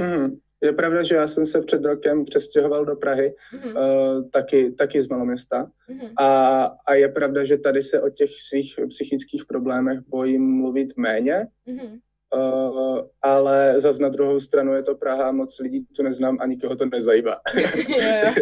[0.00, 0.36] Mm.
[0.64, 3.76] Je pravda, že já jsem se před rokem přestěhoval do Prahy, mm-hmm.
[3.76, 5.70] uh, taky, taky z maloměsta.
[5.90, 6.12] Mm-hmm.
[6.18, 11.46] A, a je pravda, že tady se o těch svých psychických problémech bojím mluvit méně,
[11.68, 11.98] mm-hmm.
[12.34, 16.76] uh, ale zase na druhou stranu je to Praha, moc lidí tu neznám a nikoho
[16.76, 17.36] to nezajímá.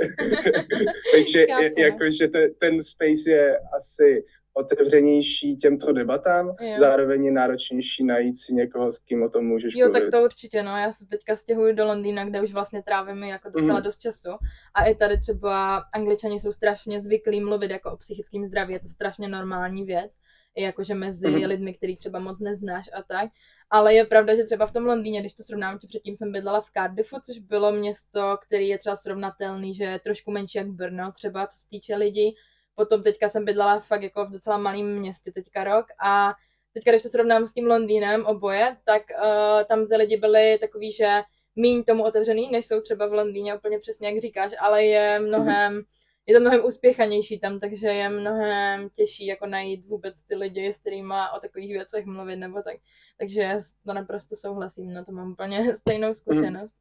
[1.15, 1.47] Takže
[1.79, 6.77] jakože te, ten space je asi otevřenější těmto debatám, jo.
[6.79, 10.01] zároveň je náročnější najít si někoho, s kým o tom můžeš Jo, mluvit.
[10.01, 10.77] tak to určitě, no.
[10.77, 13.85] Já se teďka stěhuji do Londýna, kde už vlastně trávím jako docela mm.
[13.85, 14.31] dost času.
[14.75, 18.88] A i tady třeba angličani jsou strašně zvyklí mluvit jako o psychickém zdraví, je to
[18.88, 20.12] strašně normální věc.
[20.55, 21.35] I jakože mezi mm.
[21.35, 23.31] lidmi, který třeba moc neznáš a tak.
[23.71, 26.61] Ale je pravda, že třeba v tom Londýně, když to srovnám, že předtím jsem bydlela
[26.61, 31.12] v Cardiffu, což bylo město, který je třeba srovnatelný, že je trošku menší jak Brno,
[31.12, 32.35] třeba co se týče lidí,
[32.74, 36.35] Potom teďka jsem bydlela fakt jako v docela malém městě teďka rok a
[36.72, 40.92] teďka, když to srovnám s tím Londýnem oboje, tak uh, tam ty lidi byli takový,
[40.92, 41.22] že
[41.56, 45.82] míň tomu otevřený, než jsou třeba v Londýně, úplně přesně jak říkáš, ale je mnohem,
[46.26, 50.78] je to mnohem úspěchanější tam, takže je mnohem těžší jako najít vůbec ty lidi, s
[50.78, 52.76] kterými o takových věcech mluvit nebo tak.
[53.18, 56.76] Takže to naprosto souhlasím, no to mám úplně stejnou zkušenost.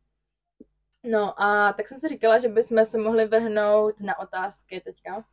[1.03, 5.25] No a tak jsem si říkala, že bychom se mohli vrhnout na otázky teďka.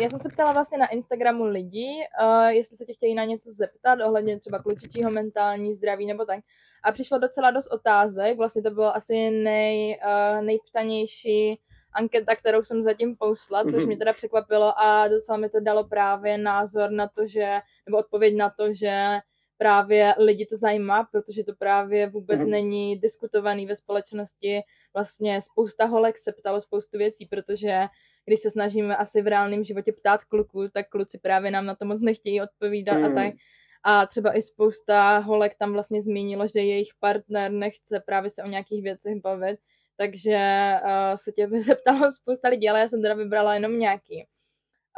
[0.00, 1.88] Já jsem se ptala vlastně na Instagramu lidí,
[2.22, 6.40] uh, jestli se tě chtějí na něco zeptat ohledně třeba klučičího mentální zdraví nebo tak.
[6.84, 11.60] A přišlo docela dost otázek, vlastně to bylo asi nej, uh, nejptanější
[11.92, 13.86] anketa, kterou jsem zatím pousla, což mm-hmm.
[13.86, 18.36] mě teda překvapilo a docela mi to dalo právě názor na to, že, nebo odpověď
[18.36, 19.18] na to, že
[19.58, 22.50] právě lidi to zajímá, protože to právě vůbec mm-hmm.
[22.50, 24.60] není diskutovaný ve společnosti.
[24.94, 27.86] Vlastně spousta holek se ptalo spoustu věcí, protože
[28.24, 31.84] když se snažíme asi v reálném životě ptát kluku, tak kluci právě nám na to
[31.84, 33.04] moc nechtějí odpovídat mm.
[33.04, 33.34] a tak.
[33.82, 38.46] A třeba i spousta holek tam vlastně zmínilo, že jejich partner nechce právě se o
[38.46, 39.60] nějakých věcech bavit,
[39.96, 44.26] takže uh, se tě zeptalo spousta lidí, ale já jsem teda vybrala jenom nějaký.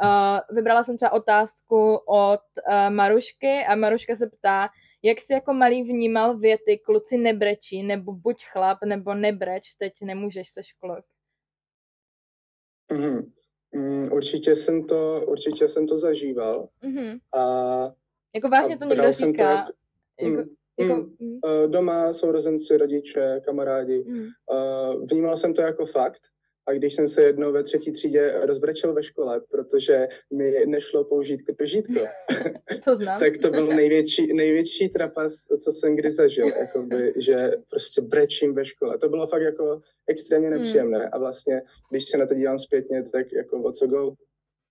[0.03, 4.69] Uh, vybrala jsem třeba otázku od uh, Marušky a Maruška se ptá,
[5.03, 10.49] jak jsi jako malý vnímal věty kluci nebrečí, nebo buď chlap, nebo nebreč, teď nemůžeš
[10.49, 11.05] se školok.
[12.93, 13.31] Mm-hmm.
[13.75, 16.69] Mm, určitě jsem to, určitě jsem to zažíval.
[16.83, 17.19] Mm-hmm.
[17.33, 17.41] A,
[18.35, 19.65] jako vážně to někdo říká.
[19.65, 21.71] To, jako, mm, jako, mm, mm.
[21.71, 24.03] Doma, sourozenci, rodiče, kamarádi.
[24.07, 24.19] Mm.
[24.19, 26.21] Uh, vnímal jsem to jako fakt.
[26.65, 31.41] A když jsem se jednou ve třetí třídě rozbrečel ve škole, protože mi nešlo použít
[31.41, 31.99] kržítko,
[32.85, 33.19] to znám.
[33.19, 38.65] tak to byl největší, největší trapas, co jsem kdy zažil, jakoby, že prostě brečím ve
[38.65, 38.97] škole.
[38.97, 40.57] To bylo fakt jako extrémně hmm.
[40.57, 41.09] nepříjemné hmm.
[41.11, 44.13] a vlastně, když se na to dívám zpětně, tak jako o co go.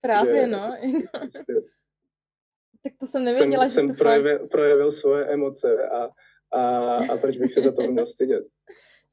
[0.01, 0.77] Právě, že, no.
[1.11, 1.53] Prostě,
[2.83, 4.49] tak to jsem nevěděla, jsem, že jsem to projevil, fakt...
[4.49, 6.09] projevil svoje emoce a,
[6.51, 8.43] a, a proč bych se za to měl stydět.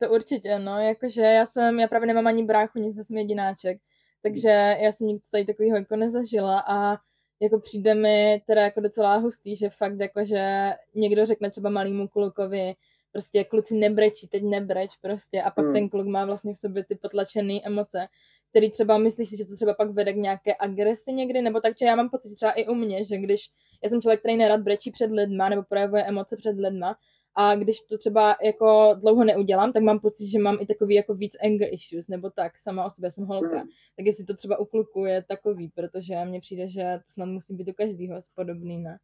[0.02, 3.78] To určitě, no, jakože já jsem, já právě nemám ani bráchu, nic, jsem jedináček,
[4.22, 6.96] takže já jsem nic tady takového jako nezažila a
[7.40, 12.08] jako přijde mi teda jako docela hustý, že fakt jako, že někdo řekne třeba malýmu
[12.08, 12.74] klukovi,
[13.12, 15.74] prostě kluci nebrečí, teď nebreč prostě a pak hmm.
[15.74, 18.06] ten kluk má vlastně v sobě ty potlačené emoce,
[18.50, 21.78] který třeba myslíš si, že to třeba pak vede k nějaké agresi někdy, nebo tak,
[21.78, 23.50] že já mám pocit třeba i u mě, že když
[23.82, 26.96] já jsem člověk, který nerad brečí před lidma nebo projevuje emoce před lidma,
[27.34, 31.14] a když to třeba jako dlouho neudělám, tak mám pocit, že mám i takový jako
[31.14, 33.56] víc anger issues, nebo tak, sama o sobě jsem holka.
[33.56, 33.68] Mm.
[33.96, 37.54] Tak jestli to třeba u kluku je takový, protože mně přijde, že to snad musí
[37.54, 38.98] být u každého podobný, ne?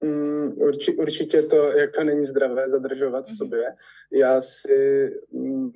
[0.00, 3.74] Mm, urči, určitě to jako není zdravé zadržovat v sobě.
[4.12, 5.70] Já si mm,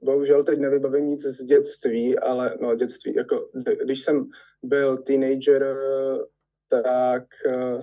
[0.00, 3.48] bohužel teď nevybavím nic z dětství, ale no dětství, jako
[3.84, 4.28] když jsem
[4.62, 5.76] byl teenager,
[6.68, 7.82] tak uh,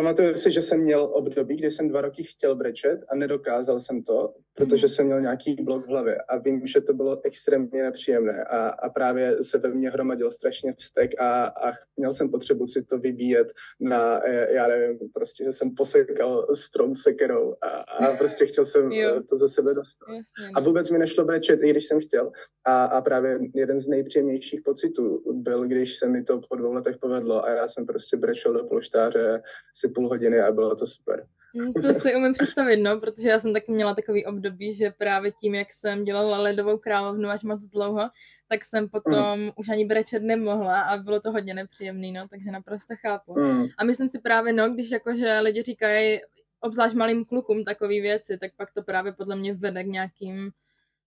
[0.00, 4.02] Pamatuju si, že jsem měl období, kdy jsem dva roky chtěl brečet a nedokázal jsem
[4.02, 8.44] to, protože jsem měl nějaký blok v hlavě a vím, že to bylo extrémně nepříjemné
[8.44, 12.82] a, a právě se ve mně hromadil strašně vztek a, a měl jsem potřebu si
[12.82, 13.48] to vybíjet
[13.80, 18.92] na, e, já nevím, prostě, že jsem posekal strom sekerou a, a prostě chtěl jsem
[18.92, 19.22] jo.
[19.28, 20.08] to ze sebe dostat.
[20.08, 20.52] Jasně.
[20.54, 22.32] A vůbec mi nešlo brečet, i když jsem chtěl.
[22.64, 26.96] A, a právě jeden z nejpříjemnějších pocitů byl, když se mi to po dvou letech
[27.00, 29.42] povedlo a já jsem prostě brečel do polštáře
[29.74, 31.26] si půl hodiny a bylo to super.
[31.54, 35.32] Mm, to si umím představit, no, protože já jsem taky měla takový období, že právě
[35.32, 38.08] tím, jak jsem dělala ledovou královnu až moc dlouho,
[38.48, 39.50] tak jsem potom mm.
[39.56, 43.38] už ani brečet nemohla a bylo to hodně nepříjemný, no, takže naprosto chápu.
[43.38, 43.66] Mm.
[43.78, 46.20] A myslím si právě, no, když jakože lidi říkají,
[46.60, 50.50] obzvlášť malým klukům takové věci, tak pak to právě podle mě vede k nějakým,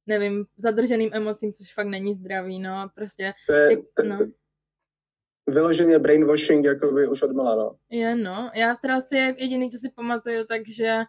[0.07, 3.33] nevím, zadrženým emocím, což fakt není zdravý, no, prostě.
[3.47, 4.27] To je, jak, no
[5.47, 7.75] vyloženě brainwashing by už od no.
[7.89, 8.51] Je, no.
[8.55, 10.99] Já teda si jediný, co si pamatuju, takže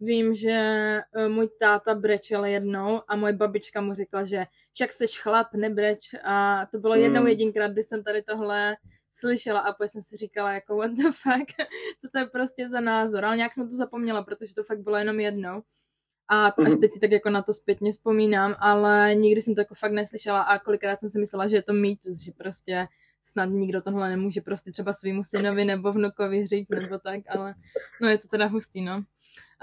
[0.00, 5.20] vím, že e, můj táta brečel jednou a moje babička mu řekla, že však seš
[5.20, 7.28] chlap, nebreč a to bylo jednou hmm.
[7.28, 8.76] jedinkrát, kdy jsem tady tohle
[9.12, 11.48] slyšela a pak jsem si říkala jako what the fuck,
[12.00, 14.96] co to je prostě za názor, ale nějak jsem to zapomněla, protože to fakt bylo
[14.96, 15.62] jenom jednou.
[16.28, 16.80] A až mhm.
[16.80, 20.42] teď si tak jako na to zpětně vzpomínám, ale nikdy jsem to jako fakt neslyšela
[20.42, 22.88] a kolikrát jsem si myslela, že je to mýtus, že prostě
[23.24, 27.54] snad nikdo tohle nemůže prostě třeba svýmu synovi nebo vnukovi říct nebo tak, ale
[28.00, 29.04] no je to teda hustý, no.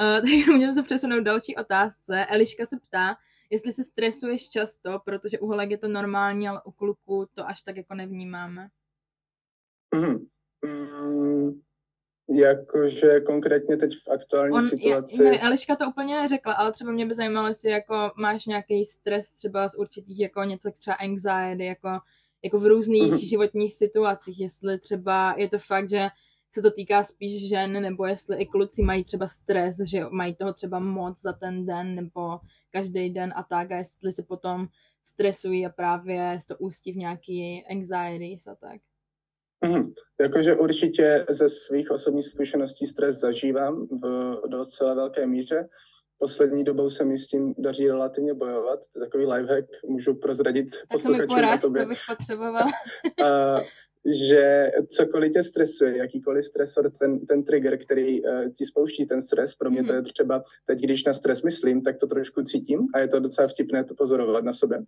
[0.01, 2.25] Uh, tak můžeme se přesunout další otázce.
[2.25, 3.15] Eliška se ptá,
[3.49, 7.61] jestli se stresuješ často, protože u holek je to normální, ale u kluku to až
[7.61, 8.67] tak jako nevnímáme.
[9.95, 10.25] Mm,
[10.65, 11.61] mm,
[12.29, 15.23] jakože konkrétně teď v aktuální On, situaci...
[15.23, 18.85] Je, ne, Eliška to úplně neřekla, ale třeba mě by zajímalo, jestli jako máš nějaký
[18.85, 21.89] stres třeba z určitých jako něco třeba anxiety, jako
[22.43, 23.29] jako v různých mm-hmm.
[23.29, 26.07] životních situacích, jestli třeba je to fakt, že
[26.53, 30.53] se to týká spíš žen, nebo jestli i kluci mají třeba stres, že mají toho
[30.53, 32.39] třeba moc za ten den, nebo
[32.71, 34.67] každý den a tak, a jestli se potom
[35.03, 38.81] stresují a právě to ústí v nějaký anxiety a tak.
[39.65, 45.69] Mm, jakože určitě ze svých osobních zkušeností stres zažívám v docela velké míře,
[46.21, 48.79] poslední dobou se mi s tím daří relativně bojovat.
[48.93, 51.83] To je takový lifehack, můžu prozradit posluchačům na tobě.
[51.83, 52.67] to bych potřeboval.
[54.05, 59.55] že cokoliv tě stresuje, jakýkoliv stresor, ten, ten trigger, který uh, ti spouští ten stres,
[59.55, 62.99] pro mě to je třeba, teď když na stres myslím, tak to trošku cítím a
[62.99, 64.79] je to docela vtipné to pozorovat na sobě.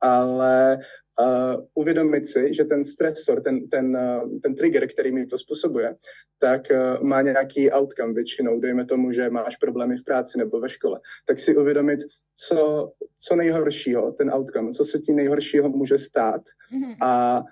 [0.00, 0.78] Ale
[1.20, 5.94] uh, uvědomit si, že ten stresor, ten, ten, uh, ten trigger, který mi to způsobuje,
[6.38, 10.68] tak uh, má nějaký outcome většinou, dejme tomu, že máš problémy v práci nebo ve
[10.68, 12.00] škole, tak si uvědomit,
[12.36, 16.42] co, co nejhoršího, ten outcome, co se ti nejhoršího může stát
[16.72, 16.92] mm.
[17.02, 17.42] a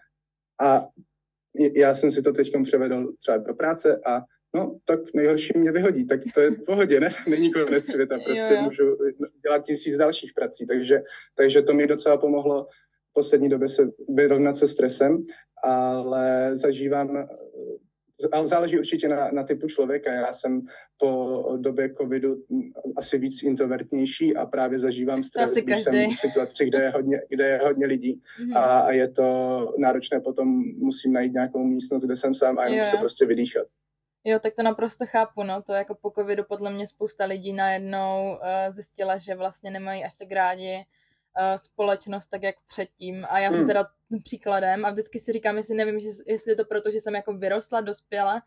[0.60, 0.88] a
[1.74, 4.20] já jsem si to teď převedl třeba do práce a
[4.54, 7.08] no, tak nejhorší mě vyhodí, tak to je v pohodě, ne?
[7.28, 8.62] Není konec světa, prostě jo, jo.
[8.62, 8.96] můžu
[9.42, 11.02] dělat tisíc dalších prací, takže,
[11.34, 12.66] takže to mi docela pomohlo
[13.10, 15.22] v poslední době se vyrovnat se stresem,
[15.64, 17.28] ale zažívám
[18.32, 20.12] ale záleží určitě na, na typu člověka.
[20.12, 20.62] Já jsem
[20.96, 22.36] po době covidu
[22.96, 26.00] asi víc introvertnější a právě zažívám stres, když každý.
[26.00, 28.56] jsem v situaci, kde je hodně, kde je hodně lidí mm-hmm.
[28.56, 29.24] a, a je to
[29.78, 30.48] náročné, potom
[30.78, 33.66] musím najít nějakou místnost, kde jsem sám a jenom se prostě vydýchat.
[34.24, 38.32] Jo, tak to naprosto chápu, no, to jako po covidu podle mě spousta lidí najednou
[38.32, 40.84] uh, zjistila, že vlastně nemají až tak rádi
[41.56, 43.26] společnost tak, jak předtím.
[43.30, 43.58] A já hmm.
[43.58, 43.86] jsem teda
[44.22, 47.80] příkladem a vždycky si říkám, jestli nevím, jestli je to proto, že jsem jako vyrostla,
[47.80, 48.42] dospěla,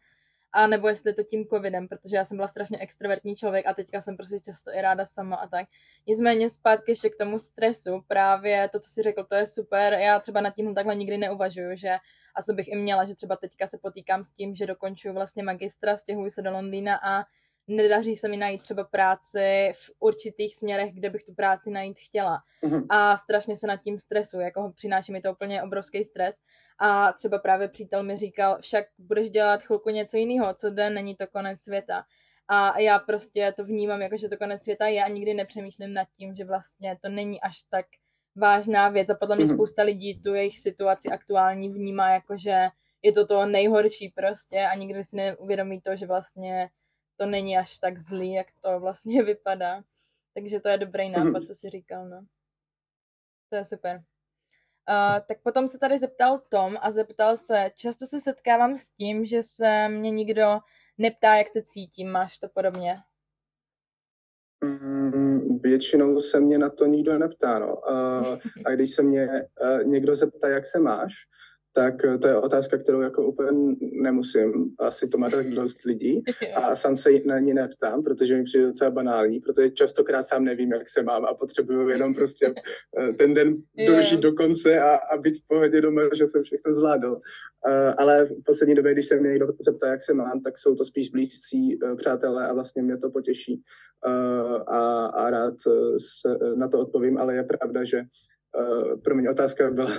[0.53, 3.73] a nebo jestli je to tím covidem, protože já jsem byla strašně extrovertní člověk a
[3.73, 5.67] teďka jsem prostě často i ráda sama a tak.
[6.07, 10.19] Nicméně zpátky ještě k tomu stresu, právě to, co jsi řekl, to je super, já
[10.19, 11.97] třeba nad tím takhle nikdy neuvažuju, že
[12.35, 15.97] asi bych i měla, že třeba teďka se potýkám s tím, že dokončuju vlastně magistra,
[15.97, 17.25] stěhuji se do Londýna a
[17.67, 22.39] nedaří se mi najít třeba práci v určitých směrech, kde bych tu práci najít chtěla.
[22.63, 22.85] Mm-hmm.
[22.89, 26.35] A strašně se nad tím stresu, jako přináší mi to úplně obrovský stres.
[26.79, 31.15] A třeba právě přítel mi říkal, však budeš dělat chvilku něco jiného, co den není
[31.15, 32.03] to konec světa.
[32.47, 36.07] A já prostě to vnímám jako, že to konec světa je a nikdy nepřemýšlím nad
[36.17, 37.85] tím, že vlastně to není až tak
[38.35, 39.53] vážná věc a podle mě mm-hmm.
[39.53, 42.67] spousta lidí tu jejich situaci aktuální vnímá jako, že
[43.01, 46.69] je to to nejhorší prostě a nikdy si neuvědomí to, že vlastně
[47.17, 49.83] to není až tak zlý, jak to vlastně vypadá.
[50.33, 51.43] Takže to je dobrý nápad, mhm.
[51.43, 52.25] co jsi říkal, no.
[53.49, 54.03] To je super.
[54.89, 59.25] Uh, tak potom se tady zeptal Tom a zeptal se, často se setkávám s tím,
[59.25, 60.59] že se mě nikdo
[60.97, 62.95] neptá, jak se cítím, máš to podobně?
[64.63, 67.75] Mm, většinou se mě na to nikdo neptá, no.
[67.75, 69.27] Uh, a když se mě
[69.61, 71.13] uh, někdo zeptá, jak se máš,
[71.73, 74.75] tak eh, to je otázka, kterou jako úplně nemusím.
[74.79, 76.23] Asi to má tak dost lidí
[76.55, 80.71] a sám se na ní neptám, protože mi přijde docela banální, protože častokrát sám nevím,
[80.71, 82.53] jak se mám a potřebuju jenom prostě
[82.99, 83.55] eh, ten den
[83.87, 87.21] dožít do konce a, a být v pohodě doma, že jsem všechno zvládl.
[87.67, 90.75] Uh, ale v poslední době, když se mě někdo zeptá, jak se mám, tak jsou
[90.75, 93.61] to spíš blízcí přátelé a vlastně mě to potěší
[94.67, 95.53] a, a rád
[96.19, 98.01] se na to odpovím, ale je pravda, že
[98.59, 99.89] Uh, promiň, otázka byla...
[99.89, 99.97] uh,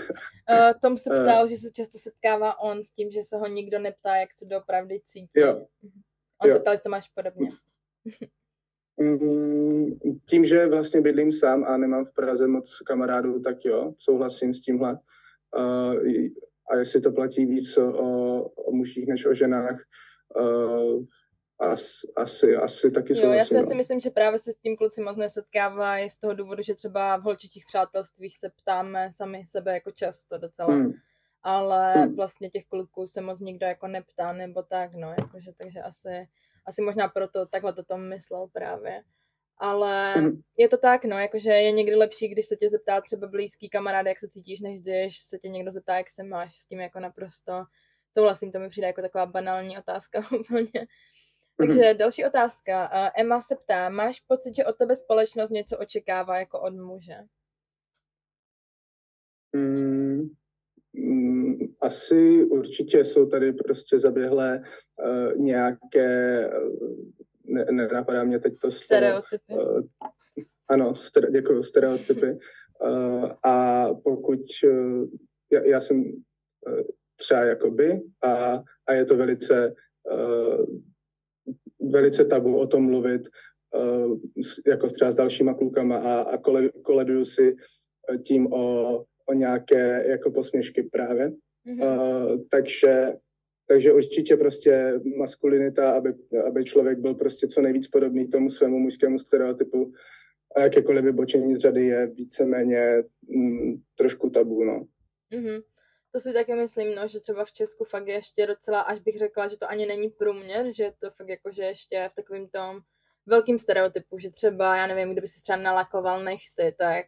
[0.82, 3.78] Tom se ptal, uh, že se často setkává on s tím, že se ho nikdo
[3.78, 5.30] neptá, jak se doopravdy cítí.
[5.34, 5.66] Jo.
[6.42, 6.54] On jo.
[6.54, 7.48] se ptal, jestli to máš podobně.
[8.96, 9.98] Mm,
[10.28, 14.60] tím, že vlastně bydlím sám a nemám v Praze moc kamarádů, tak jo, souhlasím s
[14.60, 14.98] tímhle.
[15.58, 15.94] Uh,
[16.70, 19.84] a jestli to platí víc o, o mužích než o ženách,
[20.40, 21.04] uh,
[21.72, 23.76] As, asi, asi taky jo, já si asi no.
[23.76, 27.22] myslím, že právě se s tím kluci moc nesetkávají z toho důvodu, že třeba v
[27.22, 30.74] holčičích přátelstvích se ptáme sami sebe jako často docela.
[30.74, 30.92] Hmm.
[31.42, 32.16] Ale hmm.
[32.16, 36.28] vlastně těch kluků se moc nikdo jako neptá nebo tak, no, jakože, takže asi,
[36.66, 39.02] asi možná proto takhle to tom myslel právě.
[39.58, 40.40] Ale hmm.
[40.56, 44.06] je to tak, no, jakože je někdy lepší, když se tě zeptá třeba blízký kamarád,
[44.06, 47.00] jak se cítíš, než když se tě někdo zeptá, jak se máš, s tím jako
[47.00, 47.64] naprosto
[48.14, 50.86] souhlasím, to mi přijde jako taková banální otázka úplně.
[51.56, 51.96] Takže mm-hmm.
[51.96, 52.90] další otázka.
[53.16, 57.16] Emma se ptá, máš pocit, že od tebe společnost něco očekává jako od muže?
[59.56, 60.28] Mm,
[60.92, 64.62] mm, asi určitě jsou tady prostě zaběhlé
[65.04, 66.50] uh, nějaké,
[67.44, 68.84] ne, nenapadá mě teď to slovo.
[68.84, 69.54] Stereotypy.
[69.54, 69.82] Uh,
[70.68, 72.38] ano, stere, děkuji, stereotypy.
[72.80, 75.08] Uh, a pokud, uh,
[75.52, 76.80] já, já jsem uh,
[77.16, 79.74] třeba jakoby a, a je to velice
[80.12, 80.66] uh,
[81.90, 83.22] velice tabu o tom mluvit,
[83.74, 84.18] uh,
[84.66, 87.56] jako třeba s dalšíma klukama a, a kole, koleduju si
[88.12, 91.32] eh, tím o, o nějaké jako posměšky právě.
[91.66, 91.82] Mm-hmm.
[91.82, 93.12] Uh, takže,
[93.68, 96.14] takže určitě prostě maskulinita, aby,
[96.46, 99.92] aby člověk byl prostě co nejvíc podobný tomu svému mužskému stereotypu
[100.56, 104.86] a jakékoliv vybočení z řady je víceméně mm, trošku tabu, no.
[105.32, 105.62] Mm-hmm.
[106.14, 109.18] To si taky myslím, no, že třeba v Česku fakt je ještě docela, až bych
[109.18, 112.80] řekla, že to ani není průměr, že to fakt jako, že ještě v takovým tom
[113.26, 117.06] velkým stereotypu, že třeba, já nevím, kdyby si třeba nalakoval nechty, tak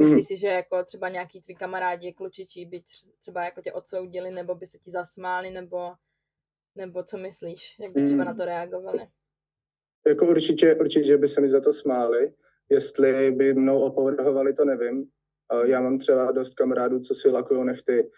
[0.00, 0.22] myslíš mm.
[0.22, 2.82] si, že jako třeba nějaký tvý kamarádi klučičí by
[3.20, 5.92] třeba jako tě odsoudili, nebo by se ti zasmáli, nebo,
[6.74, 8.28] nebo co myslíš, jak by třeba mm.
[8.28, 9.06] na to reagovali?
[10.06, 12.32] Jako určitě, určitě by se mi za to smáli,
[12.68, 15.10] jestli by mnou opovrhovali, to nevím.
[15.64, 18.10] Já mám třeba dost kamarádů, co si lakují nechty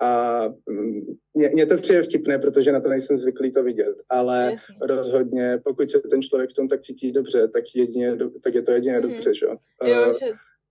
[0.00, 1.00] a mm,
[1.34, 4.76] mě, mě to přijde vtipné, protože na to nejsem zvyklý to vidět, ale Jasně.
[4.80, 8.72] rozhodně, pokud se ten člověk v tom tak cítí dobře, tak, jedině, tak je to
[8.72, 9.02] jedině mm.
[9.02, 9.46] dobře, že?
[9.84, 10.26] Jo, že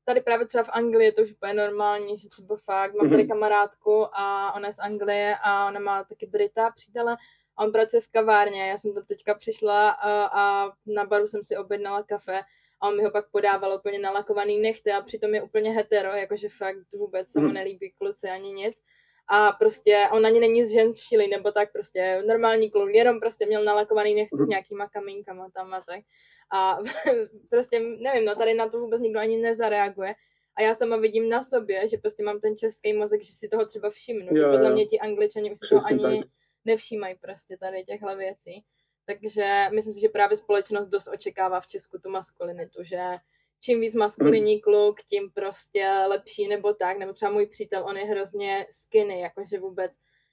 [0.06, 3.24] tady právě třeba v Anglii je to už úplně normální, že třeba fakt mám tady
[3.24, 3.30] mhm.
[3.30, 7.18] kamarádku a ona je z Anglie a ona má taky Brita přítele
[7.58, 8.70] a on pracuje v kavárně.
[8.70, 12.42] Já jsem tam teďka přišla a, a na baru jsem si objednala kafe
[12.82, 16.50] a on mi ho pak podával úplně nalakovaný nechty a přitom je úplně hetero, jakože
[16.50, 17.54] fakt vůbec se mu mhm.
[17.54, 18.82] nelíbí kluci ani nic.
[19.28, 24.16] A prostě on ani není zženštilý, nebo tak prostě normální kluk, jenom prostě měl nalakovaný
[24.16, 24.50] nechty s mhm.
[24.50, 26.00] nějakýma kamínkama tam a tak.
[26.54, 26.78] A
[27.50, 30.16] prostě nevím, no tady na to vůbec nikdo ani nezareaguje.
[30.58, 33.66] A já sama vidím na sobě, že prostě mám ten český mozek, že si toho
[33.66, 34.38] třeba všimnu.
[34.38, 36.30] Jo, podle mě ti angličani už si to ani tak.
[36.66, 38.66] nevšímají prostě tady těchhle věcí.
[39.06, 43.02] Takže myslím si, že právě společnost dost očekává v Česku tu maskulinitu, že
[43.62, 44.62] čím víc maskulinní hmm.
[44.62, 49.60] kluk, tím prostě lepší nebo tak, nebo třeba můj přítel, on je hrozně skinny, jakože
[49.60, 49.92] vůbec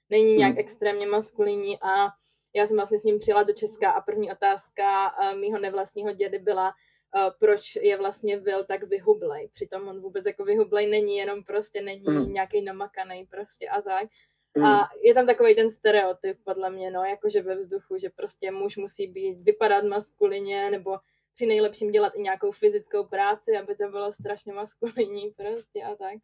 [0.09, 0.59] není nějak hmm.
[0.59, 2.07] extrémně maskulinní a
[2.55, 6.39] já jsem vlastně s ním přijela do Česka a první otázka uh, mýho nevlastního dědy
[6.39, 9.49] byla, uh, proč je vlastně Will tak vyhublej.
[9.53, 12.33] Přitom on vůbec jako vyhublej není, jenom prostě není mm.
[12.33, 14.07] nějaký namakaný prostě a tak.
[14.57, 14.65] Mm.
[14.65, 18.77] A je tam takový ten stereotyp podle mě, no, jakože ve vzduchu, že prostě muž
[18.77, 20.97] musí být, vypadat maskulině, nebo
[21.33, 26.17] při nejlepším dělat i nějakou fyzickou práci, aby to bylo strašně maskulinní prostě a tak.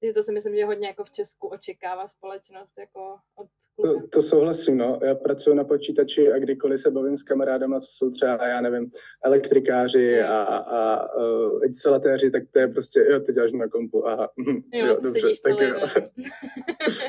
[0.00, 3.46] Takže to si myslím, že hodně jako v Česku očekává společnost jako od
[3.82, 5.00] to, to souhlasím, no.
[5.02, 8.90] Já pracuji na počítači a kdykoliv se bavím s kamarádama, co jsou třeba, já nevím,
[9.24, 14.30] elektrikáři a, a uh, instalatéři, tak to je prostě, jo, ty děláš na kompu, aha,
[14.36, 15.68] mhm, jo, jo dobře, tak jo.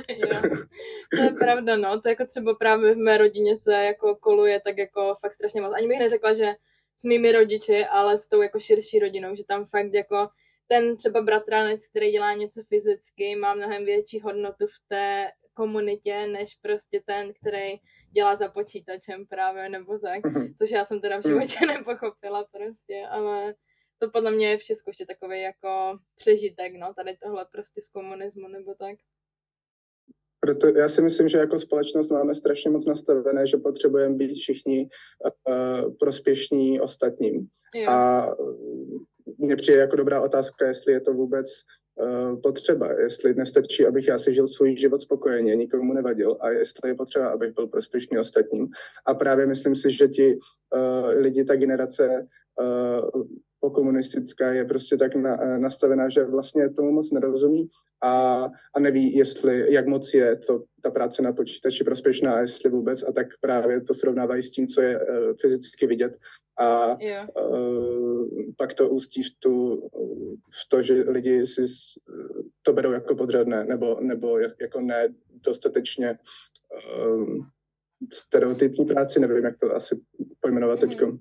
[0.07, 0.41] jo.
[1.17, 2.01] To je pravda, no.
[2.01, 5.73] To jako třeba právě v mé rodině se jako koluje tak jako fakt strašně moc.
[5.73, 6.53] Ani bych neřekla, že
[6.97, 10.29] s mými rodiči, ale s tou jako širší rodinou, že tam fakt jako
[10.67, 16.55] ten třeba bratranec, který dělá něco fyzicky, má mnohem větší hodnotu v té komunitě, než
[16.55, 17.79] prostě ten, který
[18.11, 20.53] dělá za počítačem právě, nebo tak, mhm.
[20.53, 23.53] což já jsem teda v životě nepochopila prostě, ale
[23.99, 27.89] to podle mě je v Česku ještě takový jako přežitek, no, tady tohle prostě z
[27.89, 28.95] komunismu nebo tak.
[30.45, 34.89] Proto já si myslím, že jako společnost máme strašně moc nastavené, že potřebujeme být všichni
[35.49, 37.47] uh, prospěšní ostatním.
[37.75, 37.89] Jo.
[37.89, 38.27] A
[39.37, 41.47] mně přijde jako dobrá otázka, jestli je to vůbec
[41.95, 46.89] uh, potřeba, jestli nestačí, abych já si žil svůj život spokojeně, nikomu nevadil a jestli
[46.89, 48.67] je potřeba, abych byl prospěšný ostatním.
[49.05, 52.27] A právě myslím si, že ti uh, lidi, ta generace
[52.61, 53.23] uh,
[53.61, 57.69] pokomunistická je prostě tak na, nastavená, že vlastně tomu moc nerozumí
[58.03, 58.43] a,
[58.75, 63.11] a neví, jestli, jak moc je to, ta práce na počítači prospěšná, jestli vůbec, a
[63.11, 65.05] tak právě to srovnávají s tím, co je uh,
[65.41, 66.17] fyzicky vidět
[66.59, 67.29] a yeah.
[67.51, 68.25] uh,
[68.57, 69.75] pak to ústí v, tu,
[70.49, 71.61] v to, že lidi si
[72.61, 76.17] to berou jako podřadné, nebo, nebo jako ne dostatečně
[77.07, 77.45] uh,
[78.13, 80.01] stereotypní práci, nevím, jak to asi
[80.39, 80.89] pojmenovat mm.
[80.89, 81.17] teďko.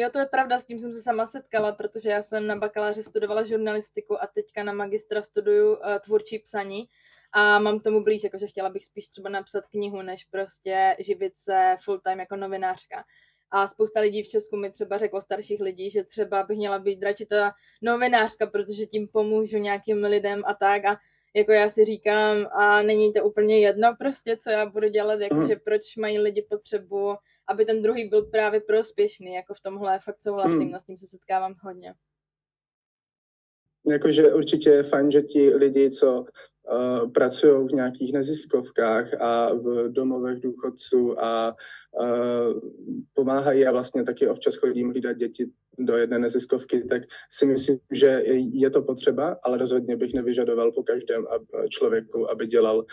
[0.00, 3.02] Jo, to je pravda, s tím jsem se sama setkala, protože já jsem na bakaláři
[3.02, 6.88] studovala žurnalistiku a teďka na magistra studuju uh, tvůrčí psaní
[7.32, 11.36] a mám k tomu blíž, jakože chtěla bych spíš třeba napsat knihu, než prostě živit
[11.36, 13.04] se full time jako novinářka.
[13.50, 17.02] A spousta lidí v Česku mi třeba řeklo starších lidí, že třeba bych měla být
[17.02, 20.84] radši ta novinářka, protože tím pomůžu nějakým lidem a tak.
[20.84, 20.96] A
[21.34, 25.54] jako já si říkám, a není to úplně jedno prostě, co já budu dělat, jakože
[25.54, 25.60] mm.
[25.64, 27.16] proč mají lidi potřebu
[27.50, 30.70] aby ten druhý byl právě prospěšný, jako v tomhle fakt souhlasím, hmm.
[30.70, 31.94] no s tím se setkávám hodně.
[33.86, 39.92] Jakože určitě je fajn, že ti lidi, co uh, pracují v nějakých neziskovkách a v
[39.92, 41.56] domovech důchodců a
[42.00, 42.60] uh,
[43.14, 45.46] pomáhají a vlastně taky občas chodím hlídat děti
[45.78, 48.22] do jedné neziskovky, tak si myslím, že
[48.52, 51.26] je to potřeba, ale rozhodně bych nevyžadoval po každém
[51.68, 52.84] člověku, aby dělal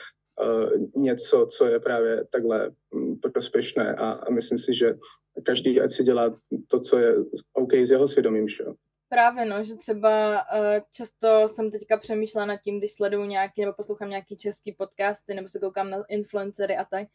[0.96, 4.96] něco, co je právě takhle mm, prospěšné a, a myslím si, že
[5.44, 7.16] každý ať si dělá to, co je
[7.54, 8.64] OK s jeho svědomím, že
[9.10, 10.62] Právě no, že třeba uh,
[10.92, 15.48] často jsem teďka přemýšlela nad tím, když sleduju nějaký nebo poslouchám nějaký český podcasty nebo
[15.48, 17.08] se koukám na influencery a tak.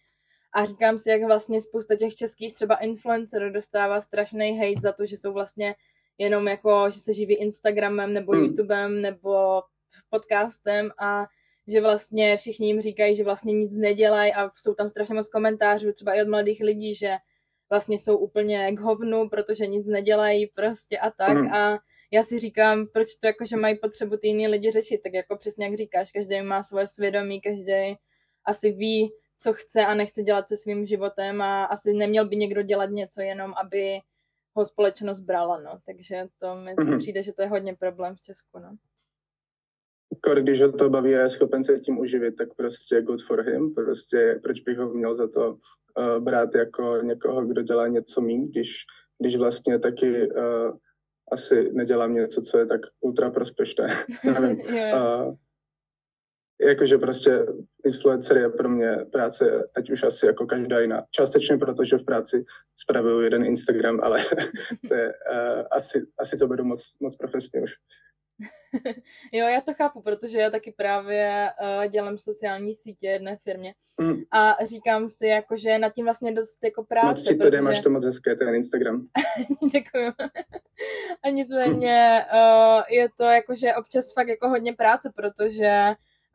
[0.52, 5.06] A říkám si, jak vlastně spousta těch českých třeba influencerů dostává strašný hate za to,
[5.06, 5.74] že jsou vlastně
[6.18, 8.44] jenom jako, že se živí Instagramem nebo hmm.
[8.44, 9.62] YouTubem nebo
[10.10, 11.26] podcastem a
[11.68, 15.92] že vlastně všichni jim říkají, že vlastně nic nedělají a jsou tam strašně moc komentářů,
[15.92, 17.16] třeba i od mladých lidí, že
[17.70, 21.52] vlastně jsou úplně k hovnu, protože nic nedělají prostě a tak mm.
[21.52, 21.78] a
[22.10, 25.36] já si říkám, proč to jako, že mají potřebu ty jiný lidi řešit, tak jako
[25.36, 27.96] přesně jak říkáš, každý má svoje svědomí, každý
[28.44, 32.62] asi ví, co chce a nechce dělat se svým životem a asi neměl by někdo
[32.62, 34.00] dělat něco jenom, aby
[34.54, 35.80] ho společnost brala, no.
[35.86, 36.98] Takže to mi mm-hmm.
[36.98, 38.76] přijde, že to je hodně problém v Česku, no.
[40.40, 43.74] Když ho to baví a je schopen se tím uživit, tak prostě good for him.
[43.74, 45.50] Prostě proč bych ho měl za to
[45.98, 48.76] uh, brát jako někoho, kdo dělá něco méně, když,
[49.18, 50.76] když vlastně taky uh,
[51.32, 53.96] asi nedělám něco, co je tak ultra prospěšné.
[54.24, 54.60] Nevím.
[54.60, 55.34] uh,
[56.60, 57.46] jakože prostě
[57.84, 61.04] influencer je pro mě práce, ať už asi jako každá jiná.
[61.10, 62.44] Částečně proto, že v práci
[62.76, 64.20] spravuju jeden Instagram, ale
[64.88, 67.72] to je, uh, asi, asi to beru moc, moc profesně už.
[69.32, 74.22] jo, já to chápu, protože já taky právě uh, dělám sociální sítě jedné firmě mm.
[74.30, 77.09] a říkám si, jako, že nad tím vlastně dost jako práce.
[77.09, 77.61] Moc si to protože...
[77.61, 79.07] máš to moc hezké, ten Instagram.
[79.72, 80.12] Děkuju.
[81.22, 85.82] a nicméně uh, je to jakože občas fakt jako hodně práce, protože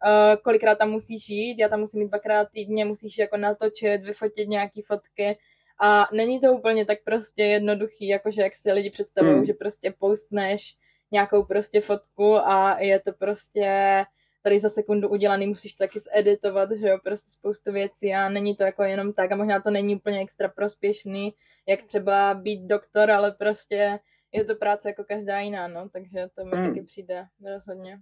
[0.05, 4.49] uh, kolikrát tam musíš jít, já tam musím jít dvakrát týdně, musíš jako natočit, vyfotit
[4.49, 5.37] nějaký fotky
[5.79, 9.45] a není to úplně tak prostě jednoduchý, jakože jak si lidi představují, mm.
[9.45, 10.75] že prostě postneš
[11.11, 14.03] nějakou prostě fotku a je to prostě
[14.43, 18.55] tady za sekundu udělaný, musíš to taky zeditovat, že jo, prostě spoustu věcí a není
[18.55, 21.33] to jako jenom tak a možná to není úplně extra prospěšný,
[21.67, 23.99] jak třeba být doktor, ale prostě
[24.31, 26.67] je to práce jako každá jiná, no, takže to mi mm.
[26.67, 27.99] taky přijde rozhodně.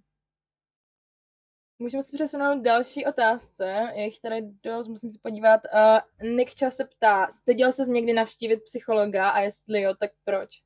[1.80, 5.62] Můžeme si přesunout další otázce, je jich tady dost, musím si podívat.
[5.74, 10.65] Uh, Nick Čas se ptá, styděl se někdy navštívit psychologa a jestli jo, tak proč?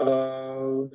[0.00, 0.88] Uh,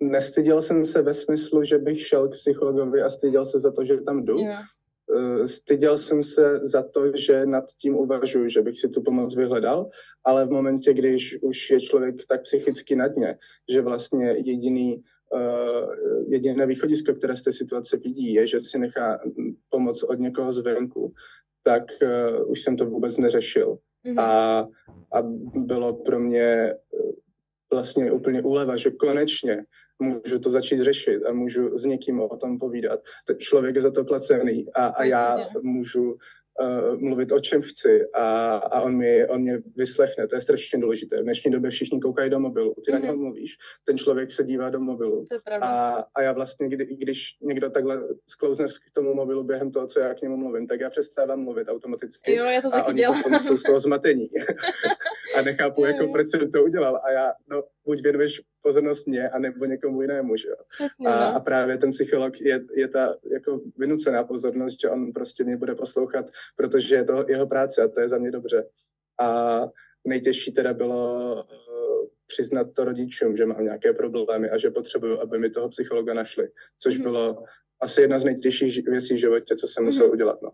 [0.00, 3.84] nestyděl jsem se ve smyslu, že bych šel k psychologovi a styděl se za to,
[3.84, 4.38] že tam jdu.
[4.38, 4.64] Yeah.
[5.06, 9.36] Uh, styděl jsem se za to, že nad tím uvažuji, že bych si tu pomoc
[9.36, 9.90] vyhledal,
[10.24, 13.38] ale v momentě, když už je člověk tak psychicky na dně,
[13.72, 15.02] že vlastně jediný
[15.34, 15.94] Uh,
[16.28, 19.20] jediné východisko, které z té situace vidí, je, že si nechá
[19.68, 21.12] pomoc od někoho zvenku,
[21.62, 23.78] tak uh, už jsem to vůbec neřešil.
[24.06, 24.20] Mm-hmm.
[24.20, 24.58] A,
[25.12, 25.22] a
[25.54, 26.74] bylo pro mě
[27.72, 29.64] vlastně úplně úleva, že konečně
[29.98, 33.00] můžu to začít řešit a můžu s někým o tom povídat.
[33.26, 36.16] Ten člověk je za to placený a, a já můžu
[36.60, 40.28] uh, mluvit o čem chci a, a on, mi, on mě vyslechne.
[40.28, 41.20] To je strašně důležité.
[41.20, 42.74] V dnešní době všichni koukají do mobilu.
[42.74, 42.92] Ty mm-hmm.
[42.92, 43.04] na mhm.
[43.04, 45.26] něho mluvíš, ten člověk se dívá do mobilu.
[45.60, 50.00] A, a já vlastně, kdy, když někdo takhle sklouzne k tomu mobilu během toho, co
[50.00, 52.34] já k němu mluvím, tak já přestávám mluvit automaticky.
[52.34, 53.22] Jo, já to taky a oni dělám.
[53.22, 54.28] potom jsou z toho zmatení.
[55.38, 57.00] a nechápu, jako proč jsem to udělal.
[57.04, 60.56] A já, no, buď věnuješ pozornost mě, anebo někomu jinému, že jo.
[60.74, 61.36] Přesně, a, no.
[61.36, 65.74] a právě ten psycholog je, je ta jako vynucená pozornost, že on prostě mě bude
[65.74, 68.68] poslouchat, protože je to jeho práce a to je za mě dobře.
[69.20, 69.60] A
[70.04, 75.38] nejtěžší teda bylo uh, přiznat to rodičům, že mám nějaké problémy a že potřebuju, aby
[75.38, 77.02] mi toho psychologa našli, což mm.
[77.02, 77.44] bylo
[77.80, 79.86] asi jedna z nejtěžších věcí v životě, co jsem mm.
[79.86, 80.42] musel udělat.
[80.42, 80.50] No.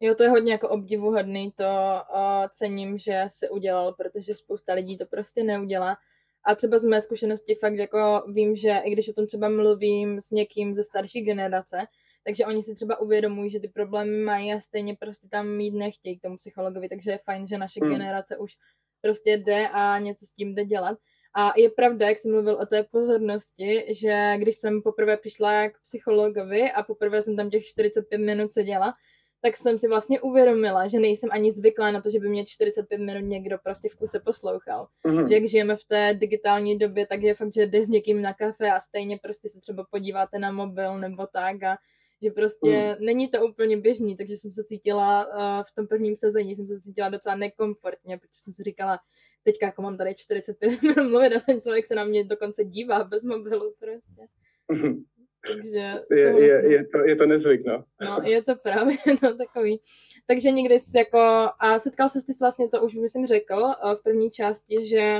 [0.00, 4.98] Jo, to je hodně jako obdivuhodný, to uh, cením, že se udělal, protože spousta lidí
[4.98, 5.96] to prostě neudělá.
[6.44, 10.20] A třeba z mé zkušenosti fakt jako vím, že i když o tom třeba mluvím
[10.20, 11.86] s někým ze starší generace,
[12.24, 16.18] takže oni si třeba uvědomují, že ty problémy mají a stejně prostě tam mít nechtějí
[16.18, 17.92] k tomu psychologovi, takže je fajn, že naše hmm.
[17.92, 18.52] generace už
[19.00, 20.98] prostě jde a něco s tím jde dělat.
[21.34, 25.80] A je pravda, jak jsem mluvil o té pozornosti, že když jsem poprvé přišla k
[25.82, 28.94] psychologovi a poprvé jsem tam těch 45 minut seděla,
[29.42, 32.98] tak jsem si vlastně uvědomila, že nejsem ani zvyklá na to, že by mě 45
[32.98, 34.88] minut někdo prostě v kuse poslouchal.
[35.04, 35.28] Mm-hmm.
[35.28, 38.34] Že jak žijeme v té digitální době, tak je fakt, že jdeš s někým na
[38.34, 41.76] kafe a stejně prostě se třeba podíváte na mobil nebo tak a
[42.22, 43.06] že prostě mm.
[43.06, 46.80] není to úplně běžný, takže jsem se cítila uh, v tom prvním sezení, jsem se
[46.80, 48.98] cítila docela nekomfortně, protože jsem si říkala,
[49.42, 53.04] teďka jako mám tady 45 minut mluvit a ten člověk se na mě dokonce dívá
[53.04, 54.26] bez mobilu prostě.
[54.72, 55.04] Mm-hmm.
[55.48, 57.84] Takže je, je, je, to, je to nezvyk, no.
[58.00, 59.80] No, je to právě no, takový.
[60.26, 61.18] Takže někdy jsi jako,
[61.58, 65.18] a setkal se ty vlastně, to už myslím řekl eh, v první části, že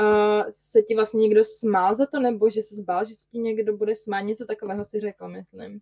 [0.00, 3.38] uh, se ti vlastně někdo smál za to, nebo že se zbál, že se ti
[3.38, 5.80] někdo bude smát, něco takového si řekl, myslím.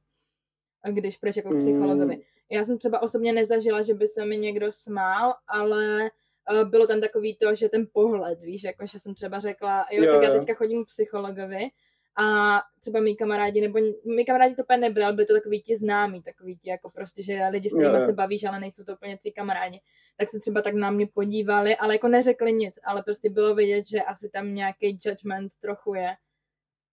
[0.82, 2.16] A když proč jako psychologovi.
[2.16, 2.22] Mm.
[2.50, 6.10] Já jsem třeba osobně nezažila, že by se mi někdo smál, ale
[6.52, 10.04] uh, bylo tam takový to, že ten pohled, víš, jako že jsem třeba řekla, jo,
[10.04, 11.68] jo tak já teďka chodím k psychologovi
[12.16, 15.76] a třeba mý kamarádi, nebo mý kamarádi to úplně nebyli, ale byli to takový ti
[15.76, 19.18] známí, takový ti jako prostě, že lidi s kterými se bavíš, ale nejsou to úplně
[19.18, 19.80] tví kamarádi.
[20.16, 23.86] Tak se třeba tak na mě podívali, ale jako neřekli nic, ale prostě bylo vidět,
[23.86, 26.16] že asi tam nějaký judgment trochu je.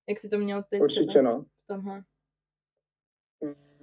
[0.10, 0.82] Jak si to měl teď?
[0.82, 1.46] Určitě no.
[1.64, 2.04] V tomhle.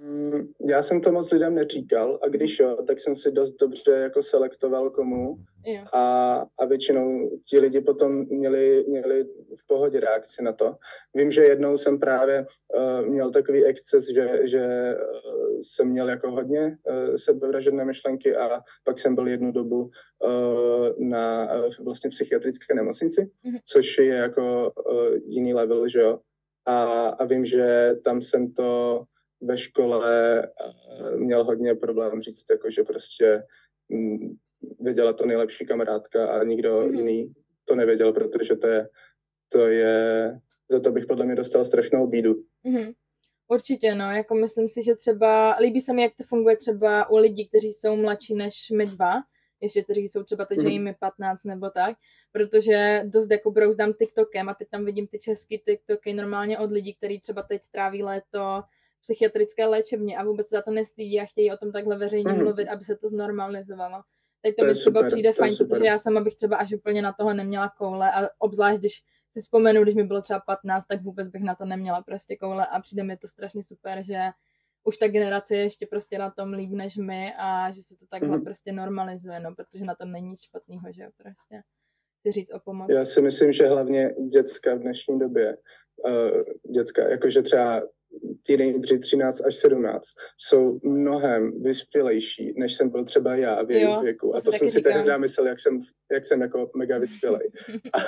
[0.03, 3.91] Mm, já jsem to moc lidem neříkal a když jo, tak jsem si dost dobře
[3.91, 5.37] jako selektoval komu
[5.93, 9.23] a, a většinou ti lidi potom měli, měli
[9.57, 10.75] v pohodě reakci na to.
[11.13, 12.45] Vím, že jednou jsem právě
[12.75, 18.61] uh, měl takový exces, že, že uh, jsem měl jako hodně uh, sebevražedné myšlenky a
[18.83, 19.81] pak jsem byl jednu dobu
[20.25, 23.59] uh, na uh, vlastně psychiatrické nemocnici, mm-hmm.
[23.65, 26.19] což je jako uh, jiný level, že jo.
[26.65, 29.03] A, a vím, že tam jsem to
[29.41, 30.47] ve škole
[31.15, 33.43] měl hodně problém říct, jako, že prostě
[33.89, 34.35] mm,
[34.79, 36.95] věděla to nejlepší kamarádka a nikdo mm-hmm.
[36.95, 37.33] jiný
[37.65, 38.89] to nevěděl, protože to je,
[39.51, 40.39] to je,
[40.71, 42.33] za to bych podle mě dostal strašnou bídu.
[42.65, 42.93] Mm-hmm.
[43.47, 47.17] Určitě, no, jako myslím si, že třeba, líbí se mi, jak to funguje třeba u
[47.17, 49.13] lidí, kteří jsou mladší než my dva,
[49.61, 50.67] ještě kteří jsou třeba teď, mm-hmm.
[50.67, 51.97] že jim je 15 nebo tak,
[52.31, 56.95] protože dost jako brouzdám TikTokem a teď tam vidím ty český TikToky normálně od lidí,
[56.95, 58.63] kteří třeba teď tráví léto
[59.01, 62.37] psychiatrické léčebně a vůbec se za to nestydí a chtějí o tom takhle veřejně mm.
[62.37, 64.01] mluvit, aby se to znormalizovalo.
[64.41, 65.77] Teď to, to mi třeba super, přijde fajn, super.
[65.77, 69.41] protože já sama bych třeba až úplně na toho neměla koule a obzvlášť, když si
[69.41, 72.79] vzpomenu, když mi bylo třeba 15, tak vůbec bych na to neměla prostě koule a
[72.79, 74.19] přijde mi to strašně super, že
[74.83, 78.05] už ta generace je ještě prostě na tom líp než my a že se to
[78.09, 78.43] takhle mm.
[78.43, 81.61] prostě normalizuje, no, protože na tom není nic špatného, že jo, prostě
[82.21, 82.87] chci říct o pomoc.
[82.89, 85.57] Já si myslím, že hlavně děcka v dnešní době,
[86.05, 87.81] uh, děcka, jakože třeba
[88.43, 90.07] teenageři 13 až 17
[90.37, 94.35] jsou mnohem vyspělejší, než jsem byl třeba já v jejím věku.
[94.35, 95.79] A to jsem si tehdy myslel, jak jsem,
[96.11, 97.51] jak jsem jako mega vyspělej.
[97.93, 98.01] a,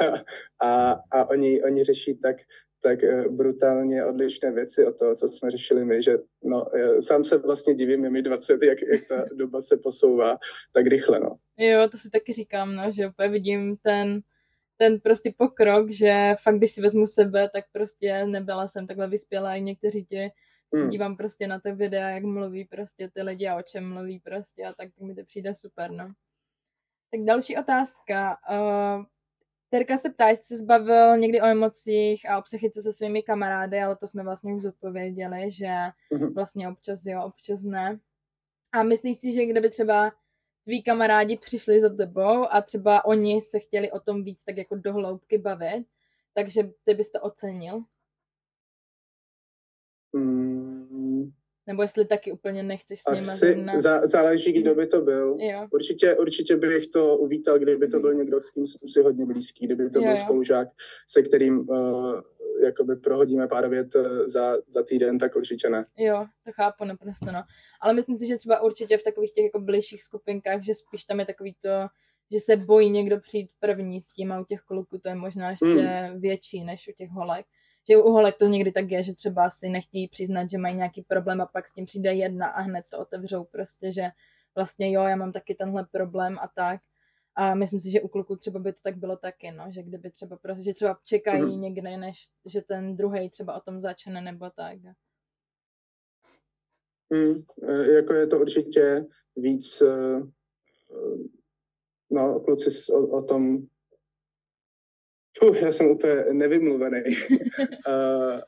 [0.68, 2.36] a, a oni, oni řeší tak,
[2.84, 6.66] tak eh, brutálně odlišné věci od toho, co jsme řešili my, že no,
[7.02, 10.38] sám se vlastně divím, je mi 20, jak, jak ta doba se posouvá
[10.74, 11.38] tak rychle, no.
[11.58, 14.22] Jo, to si taky říkám, no, že opět vidím ten
[14.78, 19.56] ten prostě pokrok, že fakt, když si vezmu sebe, tak prostě nebyla jsem takhle vyspělá
[19.56, 20.32] i někteří ti
[20.74, 20.90] si hmm.
[20.90, 24.66] dívám prostě na ty videa, jak mluví prostě ty lidi a o čem mluví prostě
[24.66, 26.14] a tak mi to přijde super, no.
[27.12, 28.38] Tak další otázka.
[28.52, 29.06] Uh,
[29.74, 33.80] Terka se ptá, jestli se zbavil někdy o emocích a o psychice se svými kamarády,
[33.80, 35.74] ale to jsme vlastně už odpověděli, že
[36.12, 36.34] mhm.
[36.34, 38.00] vlastně občas jo, občas ne.
[38.72, 40.12] A myslíš si, že kdyby třeba
[40.64, 44.76] tví kamarádi přišli za tebou a třeba oni se chtěli o tom víc tak jako
[44.76, 45.86] dohloubky bavit,
[46.34, 47.84] takže ty bys to ocenil?
[50.16, 50.63] Mm.
[51.68, 55.38] Nebo jestli taky úplně nechceš s nimi Asi zá, záleží, kdo by to byl.
[55.40, 55.68] Jo.
[55.72, 59.66] Určitě, určitě bych to uvítal, kdyby to byl někdo, s kým jsem si hodně blízký,
[59.66, 60.22] kdyby to jo, byl jo.
[60.24, 60.68] spolužák,
[61.08, 62.22] se kterým uh,
[62.64, 65.86] jakoby prohodíme pár vět eh, za, za týden, tak určitě ne.
[65.98, 67.44] Jo, to chápu naprosto, no.
[67.82, 71.20] Ale myslím si, že třeba určitě v takových těch jako bližších skupinkách, že spíš tam
[71.20, 71.70] je takový to,
[72.32, 75.50] že se bojí někdo přijít první s tím a u těch kluků to je možná
[75.50, 76.22] ještě hmm.
[76.22, 77.46] větší než u těch holek.
[77.90, 81.02] Že u holek to někdy tak je, že třeba si nechtějí přiznat, že mají nějaký
[81.02, 84.10] problém a pak s tím přijde jedna a hned to otevřou prostě, že
[84.56, 86.82] vlastně jo, já mám taky tenhle problém a tak.
[87.36, 90.12] A myslím si, že u kluků třeba by to tak bylo taky, no, že kdyby
[90.12, 91.62] třeba, prostě, že třeba čekají mm.
[91.62, 94.78] někde, než že ten druhý třeba o tom začne nebo tak.
[97.10, 97.44] Mm,
[97.96, 99.06] jako je to určitě
[99.36, 100.22] víc, eh,
[102.10, 103.68] no, kluci o, o tom,
[105.38, 107.02] Fuh, já jsem úplně nevymluvený.
[107.88, 108.40] uh,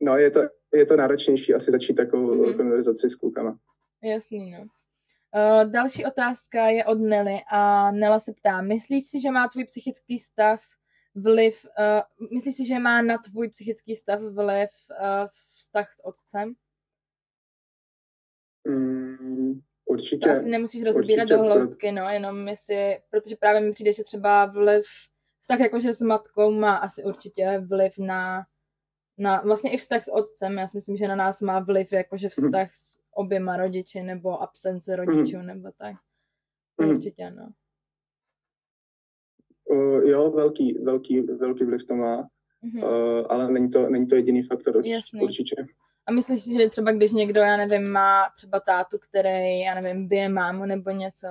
[0.00, 0.40] no, je to,
[0.74, 2.56] je to náročnější asi začít takovou mm-hmm.
[2.56, 3.58] konverzaci s klukama.
[4.02, 4.60] Jasný, no.
[4.60, 9.64] Uh, další otázka je od Nelly a Nela se ptá, myslíš si, že má tvůj
[9.64, 10.60] psychický stav
[11.14, 16.54] vliv, uh, myslíš si, že má na tvůj psychický stav vliv uh, vztah s otcem?
[18.68, 20.26] Mm, určitě.
[20.26, 24.46] To asi nemusíš rozbírat do hloubky, no, jenom jestli, protože právě mi přijde, že třeba
[24.46, 24.86] vliv,
[25.42, 28.46] vztah jakože s matkou má asi určitě vliv na,
[29.18, 32.26] na vlastně i vztah s otcem, já si myslím, že na nás má vliv jakože
[32.26, 32.30] mhm.
[32.30, 32.72] vztah mm.
[32.72, 35.46] s oběma rodiči nebo absence rodičů mm.
[35.46, 35.96] nebo tak.
[36.80, 36.88] Mm.
[36.88, 37.48] Určitě, no.
[39.64, 42.28] Uh, jo, velký, velký, velký vliv to má,
[42.64, 42.84] mm-hmm.
[42.84, 45.20] uh, ale není to, není to jediný faktor, Jasný.
[45.20, 45.66] určitě.
[46.06, 50.08] A myslíš si, že třeba když někdo, já nevím, má třeba tátu, který, já nevím,
[50.08, 51.26] bije mámu nebo něco,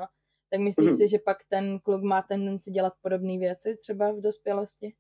[0.52, 0.98] tak myslíš mm-hmm.
[0.98, 4.94] si, že pak ten kluk má tendenci dělat podobné věci třeba v dospělosti?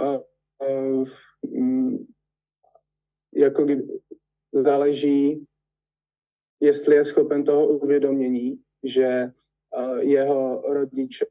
[0.00, 0.22] Uh,
[0.68, 1.08] uh,
[1.42, 2.06] mm,
[3.34, 3.88] jako kdy,
[4.52, 5.46] záleží,
[6.60, 9.32] jestli je schopen toho uvědomění, že
[9.78, 11.26] uh, jeho rodiče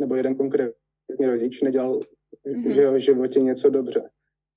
[0.00, 2.00] nebo jeden konkrétní rodič nedělal
[2.46, 2.74] mm-hmm.
[2.74, 4.10] v jeho životě něco dobře.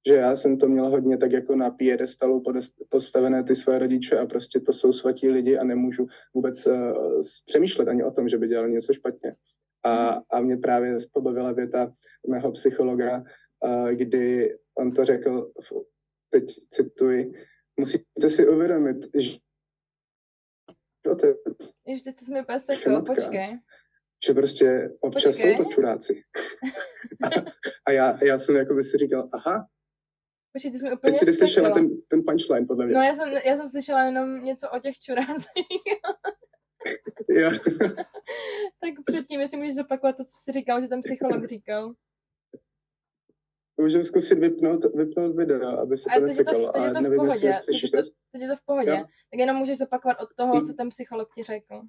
[0.08, 2.43] Že já jsem to měla hodně tak jako na piedestalu
[2.89, 7.88] postavené ty své rodiče a prostě to jsou svatí lidi a nemůžu vůbec uh, přemýšlet
[7.88, 9.36] ani o tom, že by dělali něco špatně.
[9.86, 11.93] A, a mě právě pobavila věta
[12.28, 13.24] mého psychologa,
[13.66, 15.52] uh, kdy on to řekl,
[16.30, 17.34] teď cituji,
[17.80, 19.38] musíte si uvědomit, že
[21.12, 21.38] otec,
[21.88, 23.60] Ještě jsi mi pesekl, počkej.
[24.28, 25.58] Že prostě občas počkej.
[25.58, 26.24] jsou to čuráci.
[27.24, 27.28] a,
[27.86, 29.68] a já, já jsem jako by si říkal, aha,
[30.54, 32.95] Počkej, ty jsi mi úplně Teď si slyšela ten, ten punchline, podle mě.
[32.95, 35.68] No, já jsem, já jsem slyšela jenom něco o těch čurácích.
[37.30, 37.52] jo.
[38.82, 41.93] tak předtím, jestli můžeš zopakovat to, co jsi říkal, že ten psycholog říkal.
[43.82, 46.70] Můžeme zkusit vypnout, vypnout video, aby se to nesekalo.
[46.70, 47.52] A teď je to v pohodě.
[47.66, 47.97] Teď to,
[48.32, 48.89] teď je to v pohodě.
[48.89, 48.97] Jo?
[49.32, 51.82] Tak jenom můžeš zopakovat od toho, co ten psycholog ti řekl.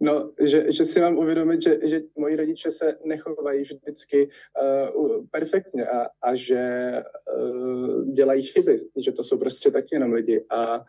[0.00, 4.28] No, že, že si mám uvědomit, že, že moji rodiče se nechovají vždycky
[4.62, 6.92] uh, perfektně a, a že
[7.36, 10.84] uh, dělají chyby, že to jsou prostě taky jenom lidi a,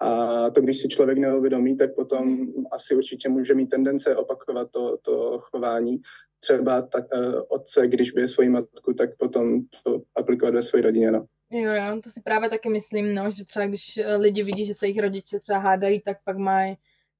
[0.00, 4.96] a to, když si člověk neuvědomí, tak potom asi určitě může mít tendence opakovat to,
[5.02, 6.00] to chování.
[6.40, 10.80] Třeba tak, uh, otce, když by je svoji matku, tak potom to aplikovat ve své
[10.80, 11.10] rodině.
[11.10, 11.26] No.
[11.50, 14.86] Jo, jo, to si právě taky myslím, no, že třeba když lidi vidí, že se
[14.86, 16.76] jich rodiče třeba hádají, tak pak mají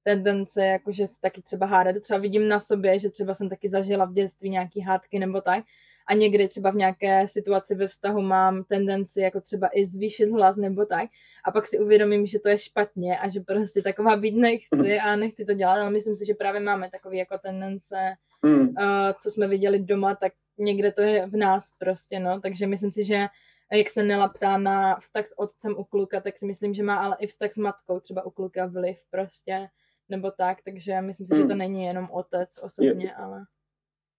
[0.07, 1.95] tendence, jakože se taky třeba hádat.
[2.01, 5.63] Třeba vidím na sobě, že třeba jsem taky zažila v dětství nějaký hádky nebo tak.
[6.07, 10.55] A někdy třeba v nějaké situaci ve vztahu mám tendenci jako třeba i zvýšit hlas
[10.57, 11.09] nebo tak.
[11.43, 15.15] A pak si uvědomím, že to je špatně a že prostě taková být nechci a
[15.15, 15.73] nechci to dělat.
[15.73, 18.59] Ale myslím si, že právě máme takový jako tendence, mm.
[18.59, 18.73] uh,
[19.19, 22.39] co jsme viděli doma, tak někde to je v nás prostě, no.
[22.41, 23.27] Takže myslím si, že
[23.71, 26.95] jak se Nela ptá na vztah s otcem u kluka, tak si myslím, že má
[26.95, 29.67] ale i vztah s matkou třeba u kluka vliv prostě
[30.09, 31.41] nebo tak, takže myslím si, hmm.
[31.41, 31.59] že to hmm.
[31.59, 33.15] není jenom otec osobně, je.
[33.15, 33.45] ale...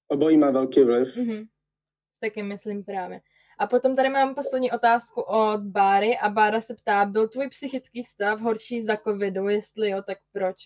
[0.08, 1.16] Obojí má velký vliv.
[1.16, 1.48] Mm-hmm.
[2.20, 3.20] Taky myslím právě.
[3.58, 8.04] A potom tady mám poslední otázku od Báry a Bára se ptá, byl tvůj psychický
[8.04, 10.56] stav horší za covidu, jestli jo, tak proč?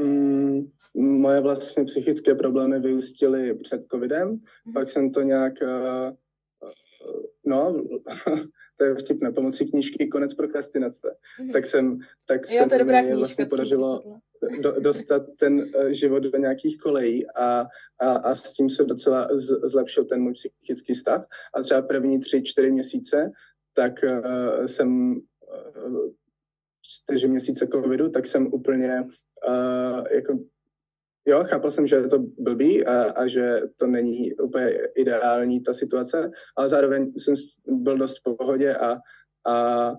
[0.00, 4.72] Mm, moje vlastně psychické problémy vyústily před covidem, mm-hmm.
[4.74, 6.16] pak jsem to nějak, uh,
[7.46, 7.84] no,
[8.78, 11.52] to je vtipné, pomocí knížky Konec prokrastinace, mm-hmm.
[11.52, 14.02] tak jsem, tak jo, se mi knížka, vlastně podařilo
[14.60, 17.66] do, dostat ten uh, život do nějakých kolejí a,
[18.00, 21.24] a, a s tím se docela z, zlepšil ten můj psychický stav.
[21.54, 23.30] A třeba první tři, čtyři měsíce,
[23.74, 25.12] tak uh, jsem
[25.86, 26.08] uh,
[26.82, 29.02] čtyři měsíce covidu, tak jsem úplně
[29.48, 30.38] uh, jako
[31.28, 35.74] jo, chápal jsem, že je to blbý a, a že to není úplně ideální ta
[35.74, 37.34] situace, ale zároveň jsem
[37.66, 38.96] byl dost v pohodě a,
[39.46, 39.94] a, a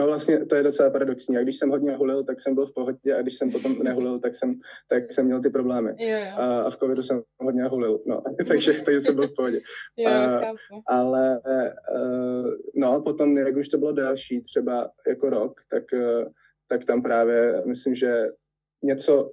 [0.00, 1.36] No vlastně to je docela paradoxní.
[1.36, 4.18] A když jsem hodně hulil, tak jsem byl v pohodě a když jsem potom nehulil,
[4.18, 4.54] tak jsem,
[4.88, 5.90] tak jsem měl ty problémy.
[5.98, 6.36] Jo, jo.
[6.36, 8.22] A, a v covidu jsem hodně hulil, no.
[8.48, 9.60] takže, takže jsem byl v pohodě.
[9.96, 10.40] Jo, a,
[10.86, 16.24] ale uh, no, potom, jak už to bylo další, třeba jako rok, tak, uh,
[16.68, 18.26] tak tam právě myslím, že
[18.82, 19.30] něco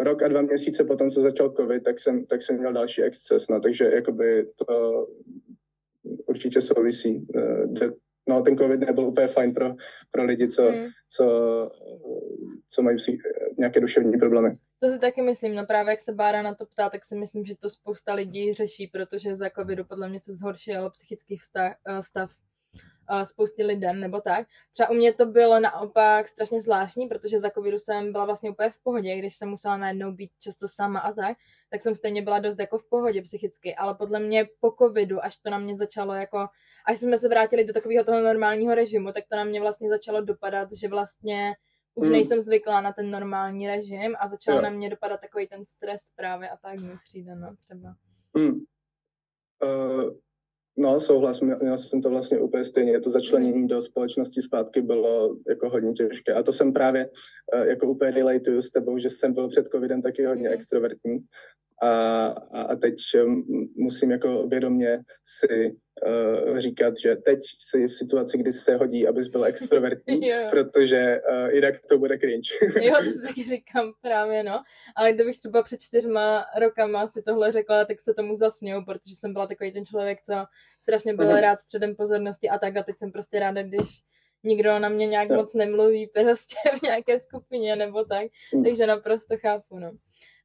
[0.00, 3.48] rok a dva měsíce potom, co začal covid, tak jsem, tak jsem měl další exces,
[3.48, 5.06] no, takže jakoby to
[6.26, 7.26] určitě souvisí.
[7.36, 7.90] Eh,
[8.28, 9.74] no, ten covid nebyl úplně fajn pro,
[10.10, 10.86] pro lidi, co, hmm.
[11.08, 11.24] co,
[12.68, 13.20] co mají psych,
[13.58, 14.56] nějaké duševní problémy.
[14.80, 17.44] To si taky myslím, no právě jak se Bára na to ptá, tak si myslím,
[17.44, 22.02] že to spousta lidí řeší, protože za covidu podle mě se zhoršil psychický vztah, eh,
[22.02, 22.30] stav
[23.10, 24.46] uh, spousty lidem nebo tak.
[24.72, 28.70] Třeba u mě to bylo naopak strašně zvláštní, protože za covidu jsem byla vlastně úplně
[28.70, 31.36] v pohodě, když jsem musela najednou být často sama a tak,
[31.70, 35.36] tak jsem stejně byla dost jako v pohodě psychicky, ale podle mě po covidu, až
[35.36, 36.46] to na mě začalo jako,
[36.86, 40.20] až jsme se vrátili do takového toho normálního režimu, tak to na mě vlastně začalo
[40.20, 41.54] dopadat, že vlastně
[41.94, 42.12] už hmm.
[42.12, 44.62] nejsem zvyklá na ten normální režim a začal jo.
[44.62, 47.94] na mě dopadat takový ten stres právě a tak mi přijde, no, třeba.
[48.36, 48.60] Hmm.
[49.62, 50.10] Uh,
[50.80, 53.00] No, souhlas, měl jsem to vlastně úplně stejně.
[53.00, 56.32] To začlenění do společnosti zpátky bylo jako hodně těžké.
[56.32, 57.10] A to jsem právě
[57.54, 60.54] uh, jako úplně relateuju s tebou, že jsem byl před covidem taky hodně mm.
[60.54, 61.18] extrovertní.
[61.82, 62.94] A, a teď
[63.76, 65.00] musím jako vědomě
[65.40, 65.76] si
[66.06, 70.20] uh, říkat, že teď si v situaci, kdy se hodí, abys byl extrovertní,
[70.50, 72.50] protože uh, jinak to bude cringe.
[72.80, 74.62] jo, to si taky říkám právě, no.
[74.96, 79.32] Ale kdybych třeba před čtyřma rokama si tohle řekla, tak se tomu zasměju, protože jsem
[79.32, 80.34] byla takový ten člověk, co
[80.80, 81.40] strašně byl uh-huh.
[81.40, 83.88] rád středem pozornosti a tak a teď jsem prostě ráda, když
[84.44, 85.36] nikdo na mě nějak no.
[85.36, 88.64] moc nemluví prostě v nějaké skupině nebo tak, uh-huh.
[88.64, 89.90] takže naprosto chápu, no.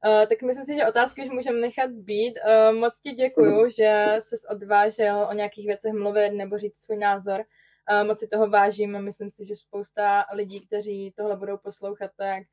[0.06, 2.34] Uh, tak myslím si, že otázky už můžeme nechat být.
[2.34, 7.44] Uh, moc ti děkuju, že jsi odvážil o nějakých věcech mluvit nebo říct svůj názor.
[7.92, 12.12] Uh, moc si toho vážím a myslím si, že spousta lidí, kteří tohle budou poslouchat,
[12.18, 12.44] tak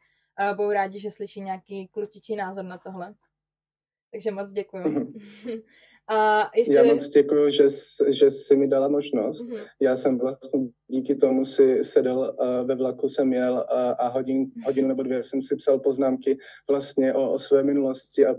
[0.40, 3.14] uh, budou rádi, že slyší nějaký klutičí názor na tohle.
[4.12, 5.12] Takže moc děkuju.
[6.10, 6.74] A ještě...
[6.74, 7.64] Já moc děkuji, že,
[8.08, 9.44] že jsi mi dala možnost.
[9.44, 9.66] Mm-hmm.
[9.80, 14.50] Já jsem vlastně díky tomu si sedl uh, ve vlaku, jsem jel uh, a hodin,
[14.64, 16.38] hodinu nebo dvě jsem si psal poznámky
[16.68, 18.36] vlastně o, o své minulosti a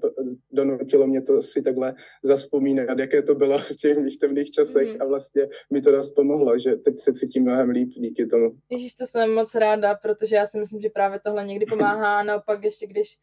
[0.52, 5.02] donutilo mě to si takhle zaspomínat, jaké to bylo v těch mých temných časech mm-hmm.
[5.02, 8.52] a vlastně mi to dost pomohlo, že teď se cítím mnohem líp díky tomu.
[8.70, 12.64] Ježíš, to jsem moc ráda, protože já si myslím, že právě tohle někdy pomáhá, naopak
[12.64, 13.18] ještě když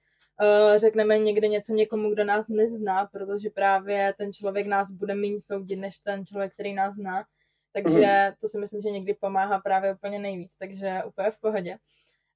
[0.76, 5.76] řekneme někde něco někomu, kdo nás nezná, protože právě ten člověk nás bude méně soudit,
[5.76, 7.24] než ten člověk, který nás zná.
[7.72, 8.34] Takže mm.
[8.40, 11.78] to si myslím, že někdy pomáhá právě úplně nejvíc, takže úplně v pohodě.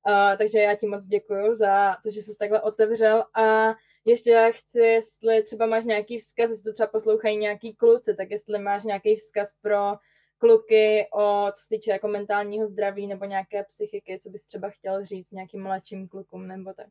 [0.08, 3.74] Uh, takže já ti moc děkuji za to, že jsi takhle otevřel a
[4.04, 8.58] ještě chci, jestli třeba máš nějaký vzkaz, jestli to třeba poslouchají nějaký kluci, tak jestli
[8.58, 9.94] máš nějaký vzkaz pro
[10.38, 15.04] kluky o co se týče jako mentálního zdraví nebo nějaké psychiky, co bys třeba chtěl
[15.04, 16.86] říct nějakým mladším klukům nebo tak.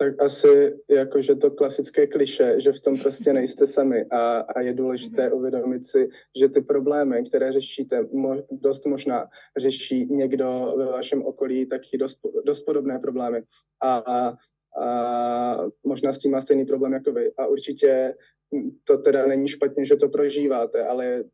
[0.00, 4.74] Tak asi jakože to klasické kliše, že v tom prostě nejste sami a, a je
[4.74, 6.08] důležité uvědomit si,
[6.40, 12.18] že ty problémy, které řešíte, mo, dost možná řeší někdo ve vašem okolí taky dost,
[12.44, 13.42] dost podobné problémy.
[13.82, 14.36] A, a,
[14.82, 17.32] a možná s tím má stejný problém jako vy.
[17.36, 18.14] A určitě
[18.84, 21.24] to teda není špatně, že to prožíváte, ale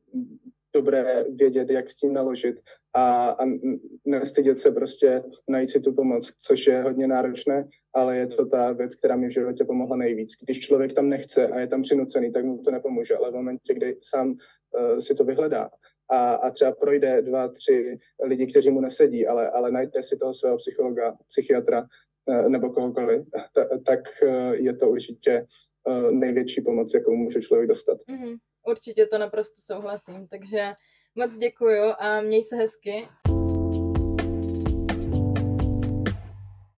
[0.74, 2.56] dobré vědět, jak s tím naložit
[2.94, 3.44] a, a
[4.04, 8.72] nestydět se prostě najít si tu pomoc, což je hodně náročné, ale je to ta
[8.72, 10.30] věc, která mi v životě pomohla nejvíc.
[10.44, 13.74] Když člověk tam nechce a je tam přinucený, tak mu to nepomůže, ale v momentě,
[13.74, 15.70] kdy sám uh, si to vyhledá
[16.10, 20.34] a, a třeba projde dva, tři lidi, kteří mu nesedí, ale, ale najde si toho
[20.34, 21.86] svého psychologa, psychiatra
[22.26, 23.22] uh, nebo kohokoliv,
[23.86, 25.46] tak uh, je to určitě
[26.10, 27.98] největší pomoc, jakou může člověk dostat.
[28.08, 28.36] Mm-hmm.
[28.64, 30.72] Určitě to naprosto souhlasím, takže
[31.14, 33.08] moc děkuju a měj se hezky.